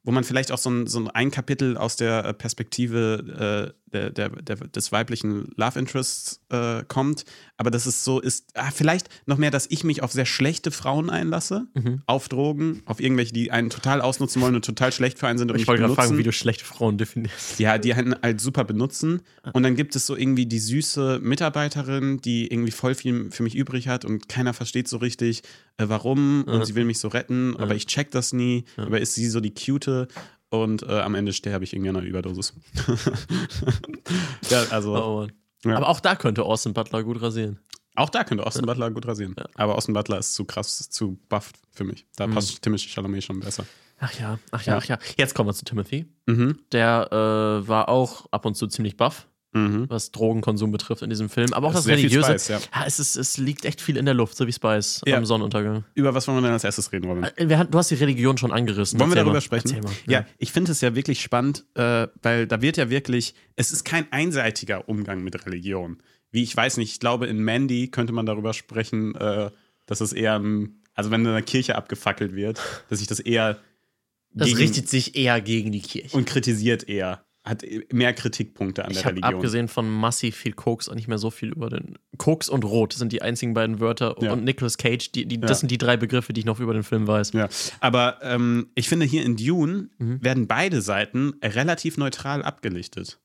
[0.03, 4.11] wo man vielleicht auch so ein, so ein Kapitel aus der äh, Perspektive äh, der,
[4.11, 7.25] der, der, des weiblichen Love Interests äh, kommt.
[7.57, 10.71] Aber das ist so, ist ah, vielleicht noch mehr, dass ich mich auf sehr schlechte
[10.71, 12.03] Frauen einlasse, Mhm.
[12.07, 15.51] auf Drogen, auf irgendwelche, die einen total ausnutzen wollen und total schlecht für einen sind
[15.51, 17.59] und Ich wollte gerade fragen, wie du schlechte Frauen definierst.
[17.59, 19.23] Ja, die einen halt super benutzen.
[19.53, 23.55] Und dann gibt es so irgendwie die süße Mitarbeiterin, die irgendwie voll viel für mich
[23.55, 25.43] übrig hat und keiner versteht so richtig,
[25.79, 26.45] äh, warum.
[26.45, 28.65] Und sie will mich so retten, aber ich check das nie.
[28.77, 30.09] Aber ist sie so die cute?
[30.51, 32.55] Und äh, am Ende sterbe ich irgendwie an einer Überdosis.
[34.51, 35.27] ja, also Oh.
[35.65, 35.77] Ja.
[35.77, 37.59] Aber auch da könnte Austin Butler gut rasieren.
[37.97, 39.35] auch da könnte Austin Butler gut rasieren.
[39.55, 42.07] Aber Austin Butler ist zu krass, zu bufft für mich.
[42.17, 43.65] Da passt Timothy Chalamet schon besser.
[43.99, 44.79] Ach ja, ach ja, Ja.
[44.79, 44.99] ach ja.
[45.17, 46.07] Jetzt kommen wir zu Timothy.
[46.27, 46.61] Mhm.
[46.73, 49.87] Der äh, war auch ab und zu ziemlich buff, Mhm.
[49.89, 51.53] was Drogenkonsum betrifft in diesem Film.
[51.53, 52.27] Aber auch Das das, Religiöse.
[52.39, 52.61] Spice, ja.
[52.87, 55.17] es, ist, es liegt echt viel in der Luft, so wie Spice Ja.
[55.17, 55.85] am Sonnenuntergang.
[55.95, 57.25] Über was wollen wir denn als erstes reden, Robin?
[57.25, 59.01] Äh, wir Du hast die Religion schon angerissen.
[59.01, 59.41] Wollen wir Erzähl darüber mal.
[59.41, 59.81] sprechen?
[60.07, 63.85] Ja, ich finde es ja wirklich spannend, äh, weil da wird ja wirklich, es ist
[63.85, 65.99] kein einseitiger Umgang mit Religion.
[66.31, 69.51] Wie ich weiß nicht, ich glaube, in Mandy könnte man darüber sprechen, äh,
[69.87, 70.43] dass es eher,
[70.95, 73.59] also wenn in einer Kirche abgefackelt wird, dass sich das eher
[74.33, 76.17] Das richtet sich eher gegen die Kirche.
[76.17, 79.35] und kritisiert eher, hat mehr Kritikpunkte an ich der Religion.
[79.35, 81.97] abgesehen von massiv viel Koks auch nicht mehr so viel über den.
[82.19, 84.17] Koks und Rot sind die einzigen beiden Wörter.
[84.21, 84.33] Ja.
[84.33, 85.43] Und Nicolas Cage, die, die, Ja.
[85.43, 87.33] das sind die drei Begriffe, die ich noch über den Film weiß.
[87.33, 87.49] Ja,
[87.81, 90.23] aber ähm, ich finde, hier in Dune Mhm.
[90.23, 93.21] werden beide Seiten relativ neutral abgelichtet.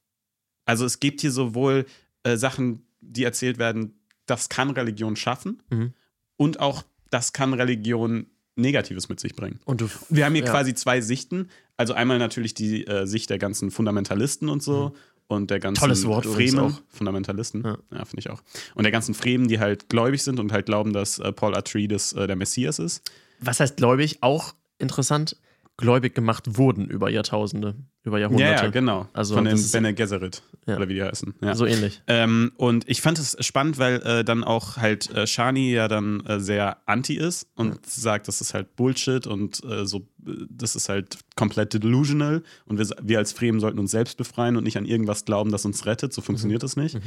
[0.65, 1.85] Also es gibt hier sowohl
[2.23, 5.93] äh, Sachen, die erzählt werden, das kann Religion schaffen Mhm.
[6.37, 9.59] und auch das kann Religion Negatives mit sich bringen.
[9.65, 9.89] Und du.
[10.09, 10.51] Wir haben hier Ja.
[10.51, 11.49] quasi zwei Sichten.
[11.77, 14.93] Also einmal natürlich die äh, Sicht der ganzen Fundamentalisten und so.
[15.27, 15.85] Und der ganzen Mhm.
[15.85, 16.81] Tolles Wort Fremen, auch.
[16.89, 17.77] Fundamentalisten, Ja.
[17.91, 18.41] ja, finde ich auch.
[18.75, 22.11] Und der ganzen Fremen, die halt gläubig sind und halt glauben, dass äh, Paul Atreides
[22.13, 23.01] äh, der Messias ist.
[23.39, 24.17] Was heißt gläubig?
[24.21, 25.37] Auch interessant.
[25.81, 28.51] Gläubig gemacht wurden über Jahrtausende, über Jahrhunderte.
[28.53, 29.07] Ja, ja, genau.
[29.13, 30.77] Also, Von den Bene Gesserit, Ja.
[30.77, 31.33] oder wie die heißen.
[31.41, 31.55] Ja.
[31.55, 32.01] So ähnlich.
[32.07, 36.25] Ähm, und ich fand es spannend, weil äh, dann auch halt äh, Shani ja dann
[36.25, 40.75] äh, sehr anti ist und sagt, das ist halt Bullshit und äh, so, äh, das
[40.75, 44.77] ist halt komplett delusional und wir, wir als Fremen sollten uns selbst befreien und nicht
[44.77, 46.13] an irgendwas glauben, das uns rettet.
[46.13, 46.97] So funktioniert das nicht.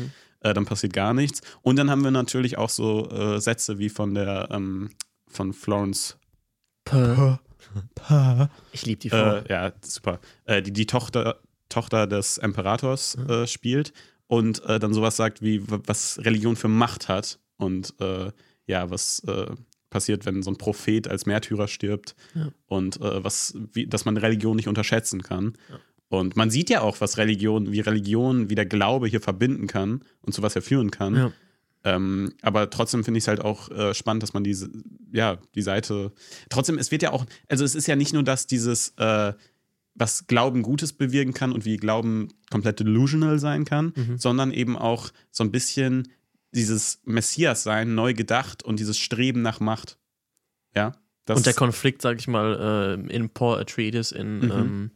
[0.41, 1.41] Äh, dann passiert gar nichts.
[1.63, 4.91] Und dann haben wir natürlich auch so Sätze wie von der ähm,
[5.29, 6.17] von Florence
[8.73, 9.37] Ich liebe die Frau.
[9.37, 10.21] äh, ja, super.
[10.45, 13.93] Äh, die die Tochter, Tochter des Imperators äh, spielt
[14.27, 18.31] und äh, dann sowas sagt wie, was Religion für Macht hat und äh,
[18.67, 19.47] ja, was äh,
[19.91, 22.49] passiert, wenn so ein Prophet als Märtyrer stirbt Ja.
[22.67, 25.55] und äh, was, wie, dass man Religion nicht unterschätzen kann.
[26.09, 30.05] Und man sieht ja auch, was Religion, wie Religion, wie der Glaube hier verbinden kann
[30.21, 31.15] und zu was er führen kann.
[31.17, 31.33] Ja.
[31.85, 34.71] Ähm, aber trotzdem finde ich es halt auch äh, spannend, dass man diese,
[35.13, 36.13] ja, die Seite.
[36.49, 39.35] Trotzdem, es wird ja auch, also es ist ja nicht nur, dass dieses, äh,
[39.95, 44.19] was Glauben Gutes bewirken kann und wie Glauben komplett delusional sein kann, Mhm.
[44.19, 46.09] sondern eben auch so ein bisschen
[46.53, 49.99] dieses Messias-Sein neu gedacht und dieses Streben nach Macht.
[50.75, 50.97] Ja.
[51.27, 54.39] Das Und der Konflikt, sag ich mal, äh, in Paul Atreides, in.
[54.39, 54.51] Mhm.
[54.51, 54.91] Ähm,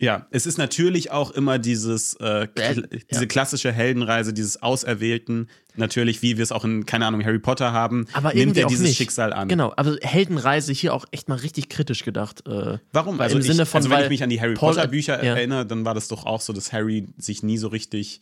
[0.00, 3.26] Ja, es ist natürlich auch immer dieses, äh, kl Äh, diese ja.
[3.26, 8.06] klassische Heldenreise, dieses Auserwählten, natürlich, wie wir es auch in, keine Ahnung, Harry Potter haben,
[8.12, 8.96] aber nimmt er dieses nicht.
[8.96, 9.48] Schicksal an.
[9.48, 12.46] Genau, aber Heldenreise hier auch echt mal richtig kritisch gedacht.
[12.46, 13.20] Äh, Warum?
[13.20, 14.88] Also, Im ich, Sinne von, also wenn weil ich mich an die Harry Paul- Potter
[14.88, 15.36] Bücher ja.
[15.36, 18.20] erinnere, dann war das doch auch so, dass Harry sich nie so richtig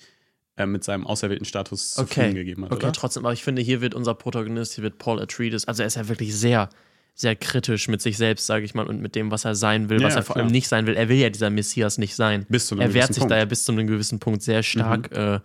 [0.56, 2.08] äh, mit seinem auserwählten Status okay.
[2.08, 2.92] zufrieden gegeben hat, okay, oder?
[2.92, 5.96] trotzdem, aber ich finde, hier wird unser Protagonist, hier wird Paul Atreides, also er ist
[5.96, 6.68] ja wirklich sehr,
[7.14, 10.00] sehr kritisch mit sich selbst, sage ich mal, und mit dem, was er sein will,
[10.00, 10.44] Ja, was er vor klar.
[10.44, 10.94] allem nicht sein will.
[10.96, 12.46] Er will ja dieser Messias nicht sein.
[12.48, 13.30] Bis zu einem er wehrt sich Punkt.
[13.30, 13.34] Mhm.
[13.34, 15.40] da ja bis zu einem gewissen Punkt sehr stark äh,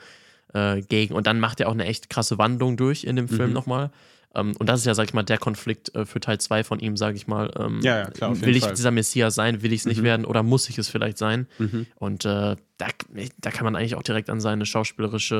[0.54, 1.14] äh, gegen.
[1.14, 3.54] Und dann macht er auch eine echt krasse Wandlung durch in dem Film Mhm.
[3.54, 3.92] nochmal.
[4.34, 6.80] Ähm, und das ist ja, sag ich mal, der Konflikt äh, für Teil 2 von
[6.80, 7.52] ihm, sage ich mal.
[7.60, 8.72] Ähm, Ja, ja, klar, will ich Fall.
[8.72, 8.76] Mhm.
[8.76, 9.62] dieser Messias sein?
[9.62, 10.26] Will ich es nicht werden?
[10.26, 11.48] Oder muss ich es vielleicht sein?
[11.96, 12.88] Und äh, da,
[13.40, 15.36] da kann man eigentlich auch direkt an seine schauspielerische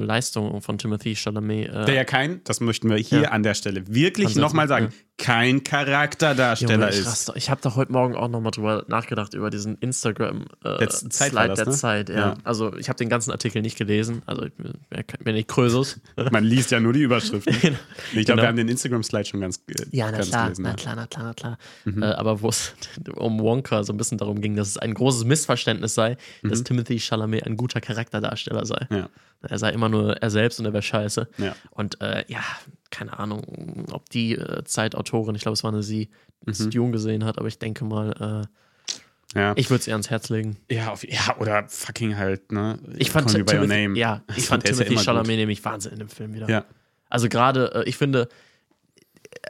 [0.00, 1.68] äh, Leistung von Timothy Chalamet.
[1.68, 3.28] Äh, Der ja kein, das möchten wir hier Ja.
[3.30, 4.92] an der Stelle wirklich nochmal sagen, ja.
[5.18, 7.06] kein Charakterdarsteller Junge, ich, ist.
[7.08, 10.88] raste- ich habe da heute Morgen auch nochmal drüber nachgedacht, über diesen Instagram äh, der
[11.66, 11.70] ne?
[11.72, 12.08] Zeit.
[12.08, 12.14] Ja.
[12.14, 12.34] Ja.
[12.44, 16.00] Also ich habe den ganzen Artikel nicht gelesen, also ich bin, nicht Krösus.
[16.30, 17.54] Man liest ja nur die Überschriften.
[18.12, 18.42] Ich glaube, Genau.
[18.42, 20.62] wir haben den Instagram-Slide schon ganz, äh, Ja, na ganz klar, gelesen.
[20.62, 21.58] na klar, na klar, na klar.
[21.84, 22.02] Mhm.
[22.02, 22.74] Äh, aber wo es
[23.16, 26.16] um Wonka so ein bisschen darum ging, dass es ein großes Missverständnis sei,
[26.50, 28.86] dass Timothy Chalamet ein guter Charakterdarsteller sei.
[28.90, 28.96] Mhm.
[28.96, 29.08] Ja.
[29.42, 31.28] Er sei immer nur er selbst und er wäre scheiße.
[31.38, 31.54] Ja.
[31.70, 32.40] Und äh, ja,
[32.90, 36.08] keine Ahnung, ob die äh, Zeitautorin, ich glaube, es war eine sie,
[36.46, 36.70] Mhm.
[36.70, 38.46] Dune gesehen hat, aber ich denke mal,
[39.34, 39.52] Ja.
[39.52, 40.58] äh, ich würde es ihr ans Herz legen.
[40.70, 42.78] ja, auf, ja, oder fucking halt, ne?
[42.98, 43.98] Ich fand, Call Me by Your Timothy, Name.
[43.98, 45.36] ja, ich fand ja Timothy Chalamet gut.
[45.36, 46.48] nämlich Wahnsinn in dem Film wieder.
[46.50, 46.64] Ja.
[47.08, 48.28] Also gerade, äh, ich finde,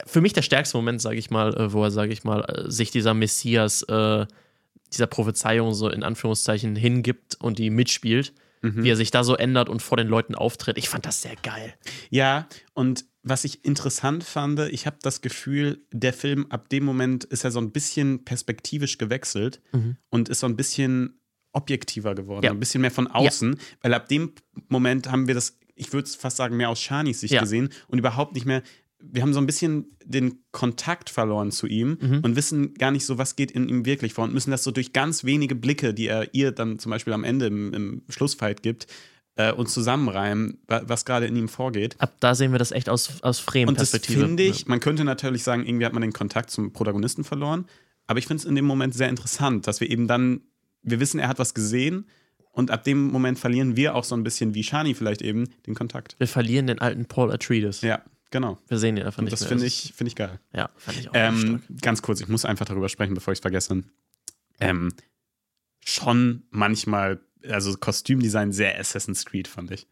[0.05, 2.71] für mich der stärkste Moment, sage ich mal, äh, wo er, sage ich mal, äh,
[2.71, 4.25] sich dieser Messias, äh,
[4.95, 8.83] dieser Prophezeiung so in Anführungszeichen hingibt und die mitspielt, Mhm.
[8.83, 10.77] wie er sich da so ändert und vor den Leuten auftritt.
[10.79, 11.73] Ich fand das sehr geil.
[12.09, 17.25] Ja, und was ich interessant fand, ich habe das Gefühl, der Film ab dem Moment
[17.25, 19.61] ist er so ein bisschen perspektivisch gewechselt
[20.09, 21.19] und ist so ein bisschen
[21.51, 22.51] objektiver geworden, Ja.
[22.51, 24.33] ein bisschen mehr von außen, weil ab dem
[24.67, 27.41] Moment haben wir das, ich würde fast sagen, mehr aus Shanis Sicht Ja.
[27.41, 28.61] gesehen und überhaupt nicht mehr.
[29.01, 32.19] Wir haben so ein bisschen den Kontakt verloren zu ihm Mhm.
[32.23, 34.71] und wissen gar nicht so, was geht in ihm wirklich vor und müssen das so
[34.71, 38.63] durch ganz wenige Blicke, die er ihr dann zum Beispiel am Ende im, im Schlussfight
[38.63, 38.87] gibt,
[39.37, 41.95] äh, uns zusammenreimen, wa- was gerade in ihm vorgeht.
[41.99, 45.43] Ab da sehen wir das echt aus, aus Und das finde ich, man könnte natürlich
[45.43, 47.65] sagen, irgendwie hat man den Kontakt zum Protagonisten verloren.
[48.07, 50.41] Aber ich finde es in dem Moment sehr interessant, dass wir eben dann,
[50.83, 52.05] wir wissen, er hat was gesehen
[52.51, 55.73] und ab dem Moment verlieren wir auch so ein bisschen wie Shani vielleicht eben den
[55.75, 56.15] Kontakt.
[56.19, 57.81] Wir verlieren den alten Paul Atreides.
[57.81, 58.01] Ja,
[58.35, 58.57] genau.
[58.67, 59.49] Wir sehen ihn einfach Und nicht das mehr.
[59.49, 60.39] finde Das ich, finde ich geil.
[60.53, 63.41] Ja, fand ich auch Ähm, ganz kurz, ich muss einfach darüber sprechen, bevor ich es
[63.41, 63.83] vergesse.
[64.59, 64.93] Ähm,
[65.83, 69.87] schon manchmal, also Kostümdesign sehr Assassin's Creed, fand ich.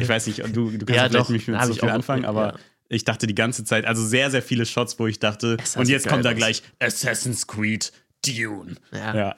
[0.00, 2.58] Ich weiß nicht, du, du kannst Ja, vielleicht nicht mit so viel anfangen, aber ja.
[2.88, 5.88] ich dachte die ganze Zeit, also sehr, sehr viele Shots, wo ich dachte, sah und
[5.88, 7.92] jetzt kommt da gleich Assassin's Creed
[8.24, 8.74] Dune.
[8.92, 9.14] Ja.
[9.14, 9.36] Ja,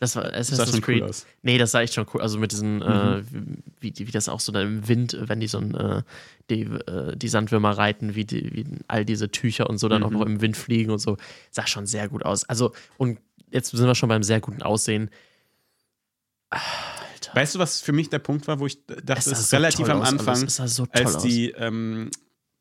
[0.00, 1.02] Das war sah Assassin's schon cool Creed.
[1.02, 1.26] aus.
[1.42, 2.22] Nee, das sah echt schon cool.
[2.22, 3.22] Also mit diesen, äh,
[3.80, 6.02] wie, wie das auch so dann im Wind, äh, wenn die so ein, äh,
[6.48, 10.10] die, äh, die Sandwürmer reiten, wie, die, wie all diese Tücher und so dann auch
[10.10, 11.18] noch im Wind fliegen und so.
[11.50, 12.48] Sah schon sehr gut aus.
[12.48, 15.10] Also, und jetzt sind wir schon beim sehr guten Aussehen.
[16.48, 17.34] Alter.
[17.34, 19.56] Weißt du, was für mich der Punkt war, wo ich dachte, es sah ist so
[19.56, 21.22] relativ am aus, Anfang, sah so toll als aus.
[21.22, 22.10] die, ähm,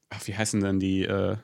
[0.10, 1.38] ach, wie heißen denn die, äh,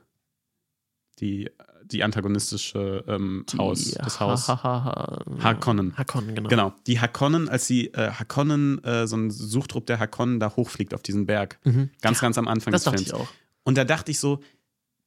[1.19, 1.49] die,
[1.91, 4.47] die antagonistische ähm, Haus, das Haus?
[4.47, 5.97] Ha, ha, ha, Harkonnen.
[5.97, 6.49] Harkonnen, genau.
[6.49, 10.93] Genau, die Hakonnen, als die äh, Hakonnen, äh, so ein Suchtrupp der Hakonnen da hochfliegt
[10.93, 11.59] auf diesen Berg.
[11.63, 11.89] Mhm.
[12.01, 13.09] Ganz, ganz am Anfang Das des dachte Films.
[13.09, 13.33] ich auch.
[13.63, 14.41] Und da dachte ich so,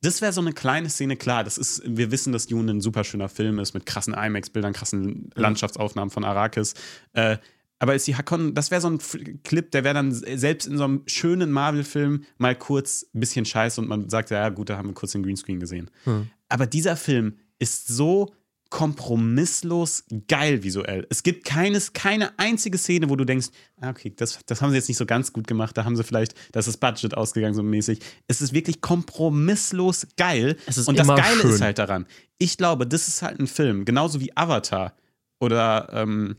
[0.01, 3.03] das wäre so eine kleine Szene, klar, das ist, wir wissen, dass Dune ein super
[3.03, 6.75] schöner Film ist mit krassen IMAX-Bildern, krassen Landschaftsaufnahmen von Arrakis.
[7.15, 7.39] Äh,
[7.79, 8.99] aber als die Hakonnen, das wäre so ein
[9.45, 13.81] Clip, der wäre dann selbst in so einem schönen Marvel-Film mal kurz ein bisschen scheiße
[13.81, 15.91] und man sagt, ja gut, da haben wir kurz den Greenscreen gesehen.
[16.05, 16.29] Hm.
[16.49, 18.33] Aber dieser Film ist so
[18.71, 21.07] kompromisslos geil visuell.
[21.09, 23.49] Es gibt keines, keine einzige Szene, wo du denkst,
[23.81, 26.05] ah, okay, das, das haben sie jetzt nicht so ganz gut gemacht, da haben sie
[26.05, 28.01] vielleicht, da ist das Budget ausgegangen so mäßig.
[28.27, 30.57] Es ist wirklich kompromisslos geil.
[30.67, 31.51] Ist Und das Geile schön.
[31.51, 34.95] ist halt daran, ich glaube, das ist halt ein Film, genauso wie Avatar
[35.41, 36.37] oder, ähm,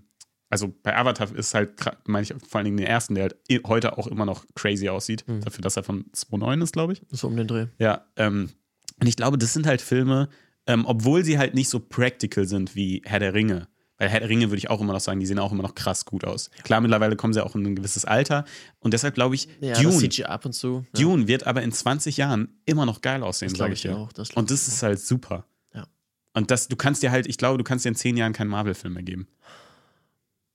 [0.49, 1.71] also bei Avatar ist halt,
[2.05, 3.35] meine ich vor allen Dingen den ersten, der halt
[3.67, 5.41] heute auch immer noch crazy aussieht, Mhm.
[5.41, 7.01] dafür, dass er von 2009 ist, glaube ich.
[7.11, 7.67] So um den Dreh.
[7.77, 8.49] Ja, ähm,
[8.99, 10.29] und ich glaube, das sind halt Filme,
[10.67, 13.67] ähm, obwohl sie halt nicht so practical sind wie Herr der Ringe.
[13.97, 15.75] Weil Herr der Ringe würde ich auch immer noch sagen, die sehen auch immer noch
[15.75, 16.49] krass gut aus.
[16.63, 18.45] Klar, mittlerweile kommen sie auch in ein gewisses Alter.
[18.79, 20.85] Und deshalb glaube ich, Ja, das Dune, CGI ab und zu.
[20.95, 21.01] Ja.
[21.01, 23.97] Dune wird aber in 20 Jahren immer noch geil aussehen, glaube ich dir.
[23.97, 24.13] auch.
[24.13, 25.45] Das Und das ist halt super.
[25.73, 25.85] Ja.
[26.33, 28.49] Und das, du kannst dir halt, ich glaube, du kannst dir in 10 Jahren keinen
[28.49, 29.27] Marvel-Film mehr geben.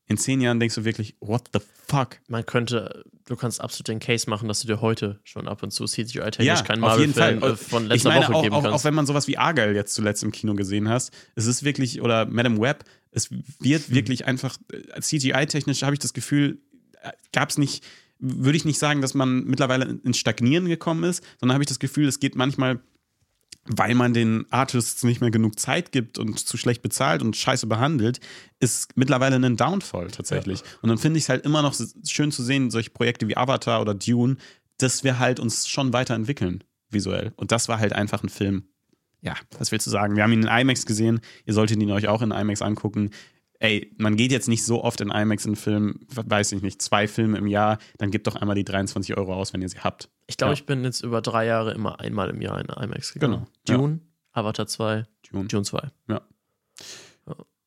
[0.06, 2.18] In 10 Jahren denkst du wirklich, what the fuck?
[2.28, 5.70] man könnte, du kannst absolut den Case machen, dass du dir heute schon ab und
[5.70, 7.36] zu CGI-technisch Ja, keinen auf jeden Fall.
[7.36, 8.80] Marvel-Film äh, von ich letzter meine, Woche auch, geben auch, kannst.
[8.80, 12.02] auch wenn man sowas wie Argyle jetzt zuletzt im Kino gesehen hast, es ist wirklich,
[12.02, 13.94] oder Madame Web, es wird Hm.
[13.94, 16.58] wirklich einfach, äh, CGI-technisch habe ich das Gefühl,
[17.32, 17.82] gab es nicht,
[18.18, 21.78] würde ich nicht sagen, dass man mittlerweile ins Stagnieren gekommen ist, sondern habe ich das
[21.78, 22.80] Gefühl, es geht manchmal,
[23.66, 27.66] weil man den Artists nicht mehr genug Zeit gibt und zu schlecht bezahlt und scheiße
[27.66, 28.20] behandelt,
[28.60, 30.62] ist mittlerweile ein Downfall tatsächlich.
[30.82, 31.74] Und dann finde ich es halt immer noch
[32.06, 34.36] schön zu sehen, solche Projekte wie Avatar oder Dune,
[34.78, 37.32] dass wir halt uns schon weiterentwickeln, visuell.
[37.36, 38.64] Und das war halt einfach ein Film.
[39.22, 40.16] Ja, was willst du sagen?
[40.16, 43.10] Wir haben ihn in IMAX gesehen, ihr solltet ihn euch auch in IMAX angucken.
[43.60, 47.06] Ey, man geht jetzt nicht so oft in IMAX in Film, weiß ich nicht, zwei
[47.06, 50.10] Filme im Jahr, dann gebt doch einmal die 23 Euro aus, wenn ihr sie habt.
[50.26, 50.54] ich glaube, ja.
[50.54, 53.46] ich bin jetzt über drei Jahre immer einmal im Jahr in IMAX gegangen.
[53.64, 54.00] Genau, Dune,
[54.32, 55.46] Avatar 2, Dune.
[55.46, 55.90] Dune 2.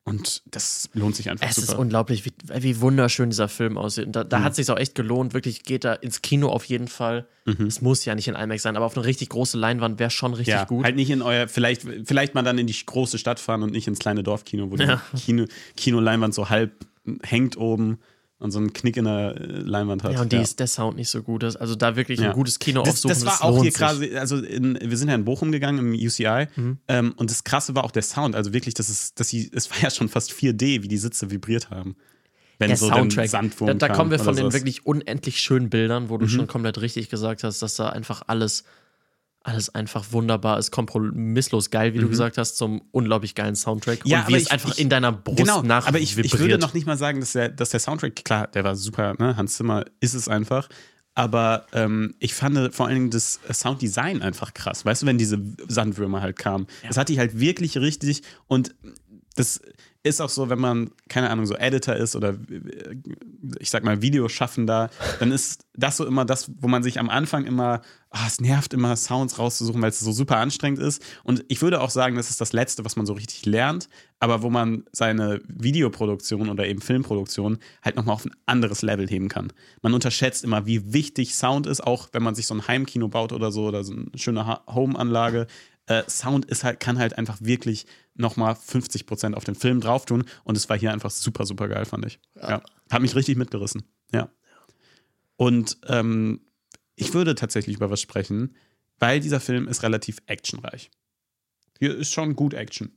[0.07, 1.79] Und das lohnt sich einfach Es ist super.
[1.79, 4.05] unglaublich, wie, wie wunderschön dieser Film aussieht.
[4.05, 4.29] Und da, Mhm.
[4.29, 5.33] da hat es sich auch echt gelohnt.
[5.33, 7.27] Wirklich geht da ins Kino auf jeden Fall.
[7.45, 7.65] Mhm.
[7.67, 10.33] Es muss ja nicht in IMAX sein, aber auf eine richtig große Leinwand wäre schon
[10.33, 10.85] richtig ja, gut.
[10.85, 13.87] halt nicht in euer, vielleicht, vielleicht mal dann in die große Stadt fahren und nicht
[13.87, 15.01] ins kleine Dorfkino, wo Ja.
[15.13, 16.71] die Kino, Kinoleinwand so halb
[17.23, 17.99] hängt oben
[18.39, 20.13] und so einen Knick in der äh, Leinwand hat.
[20.13, 21.55] ja, und die ist der Sound nicht so gut ist.
[21.55, 22.27] Also da wirklich Ja.
[22.29, 25.09] ein gutes Kino das, aufsuchen, das war auch lohnt hier quasi, also in, wir sind
[25.09, 26.77] ja in Bochum gegangen im UCI Mhm.
[26.87, 29.71] ähm, und das krasse war auch der Sound, also wirklich, das ist, dass sie, es
[29.71, 31.95] war ja schon fast 4D, wie die Sitze vibriert haben.
[32.59, 33.29] Wenn der so Soundtrack.
[33.31, 34.53] Da, da kommen wir von den sowas.
[34.55, 36.29] wirklich unendlich schönen Bildern, wo du Mhm.
[36.29, 38.63] schon komplett richtig gesagt hast, dass da einfach alles,
[39.47, 44.03] alles einfach wunderbar ist, kompromisslos geil, wie du gesagt hast, zum unglaublich geilen Soundtrack.
[44.05, 44.11] Mhm.
[44.11, 46.17] Ja, und wie aber es ich- einfach ich- in deiner Brust Genau, nach aber ich,
[46.17, 49.15] ich würde noch nicht mal sagen, dass der, dass der Soundtrack, klar, der war super,
[49.19, 49.37] ne?
[49.37, 50.67] Hans Zimmer ist es einfach.
[51.15, 54.85] Aber ähm, ich fand vor allen Dingen das Sounddesign einfach krass.
[54.85, 56.67] Weißt du, wenn diese Sandwürmer halt kamen.
[56.83, 56.89] Ja.
[56.89, 58.75] Das hatte ich halt wirklich richtig und
[59.35, 59.59] das
[60.03, 62.35] ist auch so, wenn man, keine Ahnung, so Editor ist oder
[63.59, 67.45] ich sag mal Videoschaffender, dann ist das so immer das, wo man sich am Anfang
[67.45, 71.01] immer, oh, es nervt immer, Sounds rauszusuchen, weil es so super anstrengend ist.
[71.23, 73.89] Und ich würde auch sagen, das ist das Letzte, was man so richtig lernt,
[74.19, 79.29] aber wo man seine Videoproduktion oder eben Filmproduktion halt nochmal auf ein anderes Level heben
[79.29, 79.51] kann.
[79.81, 83.33] Man unterschätzt immer, wie wichtig Sound ist, auch wenn man sich so ein Heimkino baut
[83.33, 85.47] oder so oder so eine schöne Home-Anlage
[85.87, 90.05] äh, Sound ist halt, kann halt einfach wirklich nochmal 50 Prozent auf den Film drauf
[90.05, 90.25] tun.
[90.43, 92.19] Und es war hier einfach super, super geil, fand ich.
[92.35, 92.49] Ja.
[92.49, 92.61] ja.
[92.91, 93.83] Hat mich richtig mitgerissen.
[94.11, 94.29] Ja.
[95.37, 96.41] Und ähm,
[96.97, 98.55] ich würde tatsächlich über was sprechen,
[98.99, 100.89] weil dieser Film ist relativ actionreich.
[101.79, 102.91] Hier ist schon gut Action.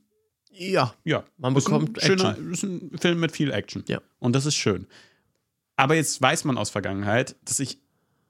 [0.49, 0.93] Ja.
[1.05, 1.23] Ja.
[1.37, 2.51] Man bekommt ein schöner, Action.
[2.51, 3.83] ist ein Film mit viel Action.
[3.87, 4.01] Ja.
[4.19, 4.87] Und das ist schön.
[5.77, 7.77] Aber jetzt weiß man aus Vergangenheit, dass ich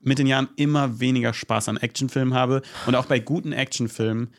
[0.01, 2.61] mit den Jahren immer weniger Spaß an Actionfilmen habe.
[2.85, 4.33] Und auch bei guten Actionfilmen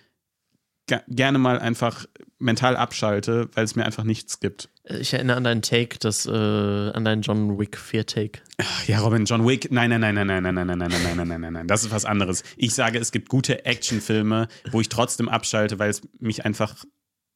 [0.87, 2.07] gerne mal einfach
[2.39, 4.69] mental abschalte, weil es mir einfach nichts gibt.
[4.85, 8.41] Ich erinnere an deinen Take, das, äh, an deinen John Wick 4 Take.
[8.87, 11.29] Ja, Robin, John Wick, nein, nein, nein, nein, nein, nein, nein, nein, nein, nein, nein,
[11.29, 12.43] nein, nein, nein, das ist was anderes.
[12.57, 16.85] Ich sage, es gibt gute Actionfilme, wo ich trotzdem abschalte, weil es mich einfach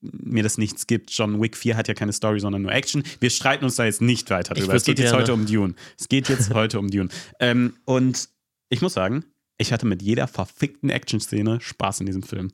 [0.01, 1.11] mir das nichts gibt.
[1.13, 3.03] John Wick 4 hat ja keine Story, sondern nur Action.
[3.21, 4.75] Wir streiten uns da jetzt nicht weiter drüber.
[4.75, 5.75] Es geht jetzt heute um Dune.
[5.99, 7.09] Es geht jetzt heute um Dune.
[7.41, 8.29] Ähm, und
[8.69, 9.25] ich muss sagen,
[9.57, 12.51] ich hatte mit jeder verfickten Action-Szene Spaß in diesem Film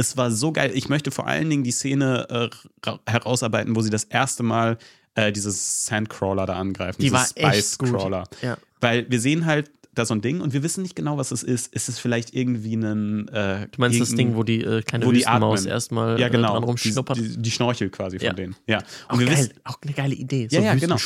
[0.00, 0.72] es war so geil.
[0.74, 2.50] Ich möchte vor allen Dingen die Szene
[2.86, 4.78] äh, herausarbeiten, wo sie das erste Mal
[5.14, 7.02] äh, dieses Sandcrawler da angreifen.
[7.02, 8.24] Die war Spice Crawler.
[8.40, 8.56] Ja.
[8.80, 11.42] Weil wir sehen halt da so ein Ding und wir wissen nicht genau, was es
[11.42, 11.74] ist.
[11.74, 13.28] Ist es vielleicht irgendwie ein.
[13.28, 16.52] Äh, du meinst das Ding, wo die äh, kleine wo Wüstenmaus erstmal ja, genau, äh,
[16.52, 17.18] dran rumschnuppert?
[17.18, 18.32] Die, die, die, Schnorchel quasi von ja.
[18.32, 18.56] denen.
[18.66, 18.78] Ja.
[18.78, 20.48] Und auch, wir geil, wissen, auch eine geile Idee.
[20.48, 20.96] So ja, ja, genau.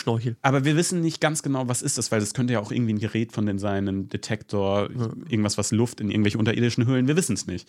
[0.43, 2.93] Aber wir wissen nicht ganz genau, was ist das, weil das könnte ja auch irgendwie
[2.93, 5.09] ein Gerät von denen sein, ein Detektor, ja.
[5.29, 7.09] irgendwas, was Luft in irgendwelche unterirdischen Höhlen.
[7.09, 7.67] Wir wissen es nicht.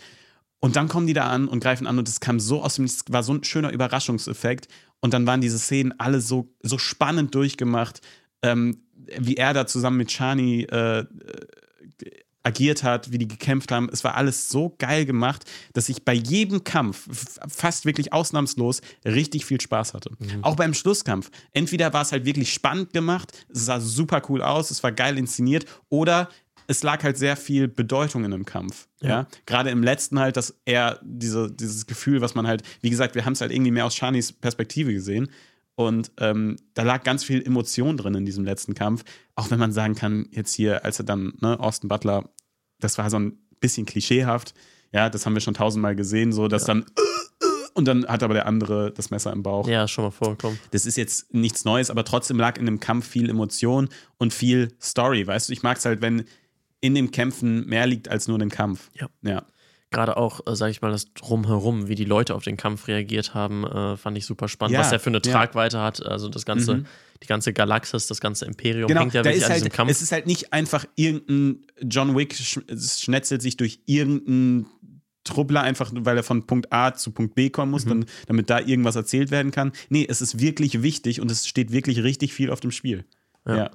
[0.59, 2.85] Und dann kommen die da an und greifen an und es kam so aus dem
[2.85, 4.67] es war so ein schöner Überraschungseffekt.
[4.99, 8.01] Und dann waren diese Szenen alle so, so spannend durchgemacht,
[8.41, 8.81] ähm,
[9.19, 11.05] wie er da zusammen mit Shani äh, äh
[12.45, 13.89] agiert hat, wie die gekämpft haben.
[13.91, 17.07] Es war alles so geil gemacht, dass ich bei jedem Kampf,
[17.47, 20.11] fast wirklich ausnahmslos, richtig viel Spaß hatte.
[20.19, 20.43] Mhm.
[20.43, 21.31] Auch beim Schlusskampf.
[21.53, 25.17] Entweder war es halt wirklich spannend gemacht, es sah super cool aus, es war geil
[25.17, 26.29] inszeniert, oder
[26.67, 28.87] es lag halt sehr viel Bedeutung in dem Kampf.
[29.01, 29.09] Ja.
[29.09, 29.27] ja?
[29.45, 33.25] Gerade im letzten halt, dass er diese, dieses Gefühl, was man halt, wie gesagt, wir
[33.25, 35.29] haben es halt irgendwie mehr aus Shanis Perspektive gesehen.
[35.75, 39.03] Und ähm, da lag ganz viel Emotion drin in diesem letzten Kampf.
[39.35, 42.29] Auch wenn man sagen kann, jetzt hier, als er dann, ne, Austin Butler,
[42.79, 44.53] das war so ein bisschen klischeehaft.
[44.93, 46.75] Ja, das haben wir schon tausendmal gesehen, so dass ja.
[46.75, 46.85] dann
[47.75, 49.67] und dann hat aber der andere das Messer im Bauch.
[49.67, 50.57] Ja, schon mal vorgekommen.
[50.71, 54.73] Das ist jetzt nichts Neues, aber trotzdem lag in dem Kampf viel Emotion und viel
[54.81, 55.27] Story.
[55.27, 56.23] Weißt du, ich mag es halt, wenn
[56.85, 58.89] in dem Kämpfen mehr liegt als nur den Kampf.
[58.93, 59.09] Ja.
[59.23, 59.43] ja.
[59.91, 63.33] Gerade auch, äh, sage ich mal, das Drumherum, wie die Leute auf den Kampf reagiert
[63.33, 64.73] haben, äh, fand ich super spannend.
[64.73, 65.83] Ja, was er für eine Tragweite ja.
[65.83, 66.85] hat, also das ganze, mhm.
[67.23, 69.91] die ganze Galaxis, das ganze Imperium genau, hängt ja wirklich an halt, diesem Kampf.
[69.91, 74.67] Es ist halt nicht einfach irgendein John Wick schnetzelt sich durch irgendeinen
[75.23, 77.89] Truppler einfach, weil er von Punkt A zu Punkt B kommen muss, mhm.
[77.89, 79.71] dann, damit da irgendwas erzählt werden kann.
[79.89, 83.05] Nee, es ist wirklich wichtig und es steht wirklich richtig viel auf dem Spiel.
[83.47, 83.55] ja.
[83.55, 83.71] ja.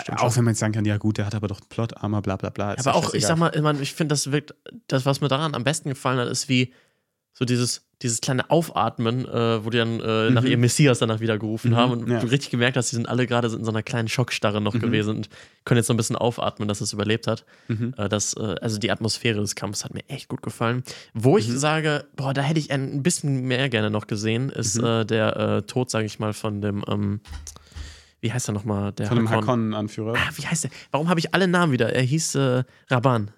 [0.00, 2.36] Stimmt auch wenn man jetzt sagen kann, ja gut, der hat aber doch Plot-Armor, bla
[2.36, 2.74] bla bla.
[2.78, 4.54] Aber auch, ich sag mal, ich finde, das wirkt,
[4.88, 6.72] das, was mir daran am besten gefallen hat, ist wie
[7.38, 10.34] so dieses, dieses kleine Aufatmen, äh, wo die dann äh, mhm.
[10.34, 12.18] nach ihrem Messias danach wieder gerufen mhm, haben und ja.
[12.18, 14.80] du richtig gemerkt hast, die sind alle gerade in so einer kleinen Schockstarre noch mhm.
[14.80, 15.28] gewesen und
[15.66, 17.44] können jetzt so ein bisschen aufatmen, dass es überlebt hat.
[17.68, 17.92] Mhm.
[17.98, 20.82] Äh, das, äh, also die Atmosphäre des Kampfes hat mir echt gut gefallen.
[21.12, 21.58] Wo ich mhm.
[21.58, 24.86] sage, boah, da hätte ich ein bisschen mehr gerne noch gesehen, ist mhm.
[24.86, 27.20] äh, der äh, Tod, sage ich mal, von dem ähm,
[28.26, 28.90] wie heißt er nochmal?
[28.92, 30.14] Der Von dem Hakon-Anführer.
[30.16, 30.70] Ah, wie heißt der?
[30.90, 31.92] Warum habe ich alle Namen wieder?
[31.92, 33.30] Er hieß äh, Raban.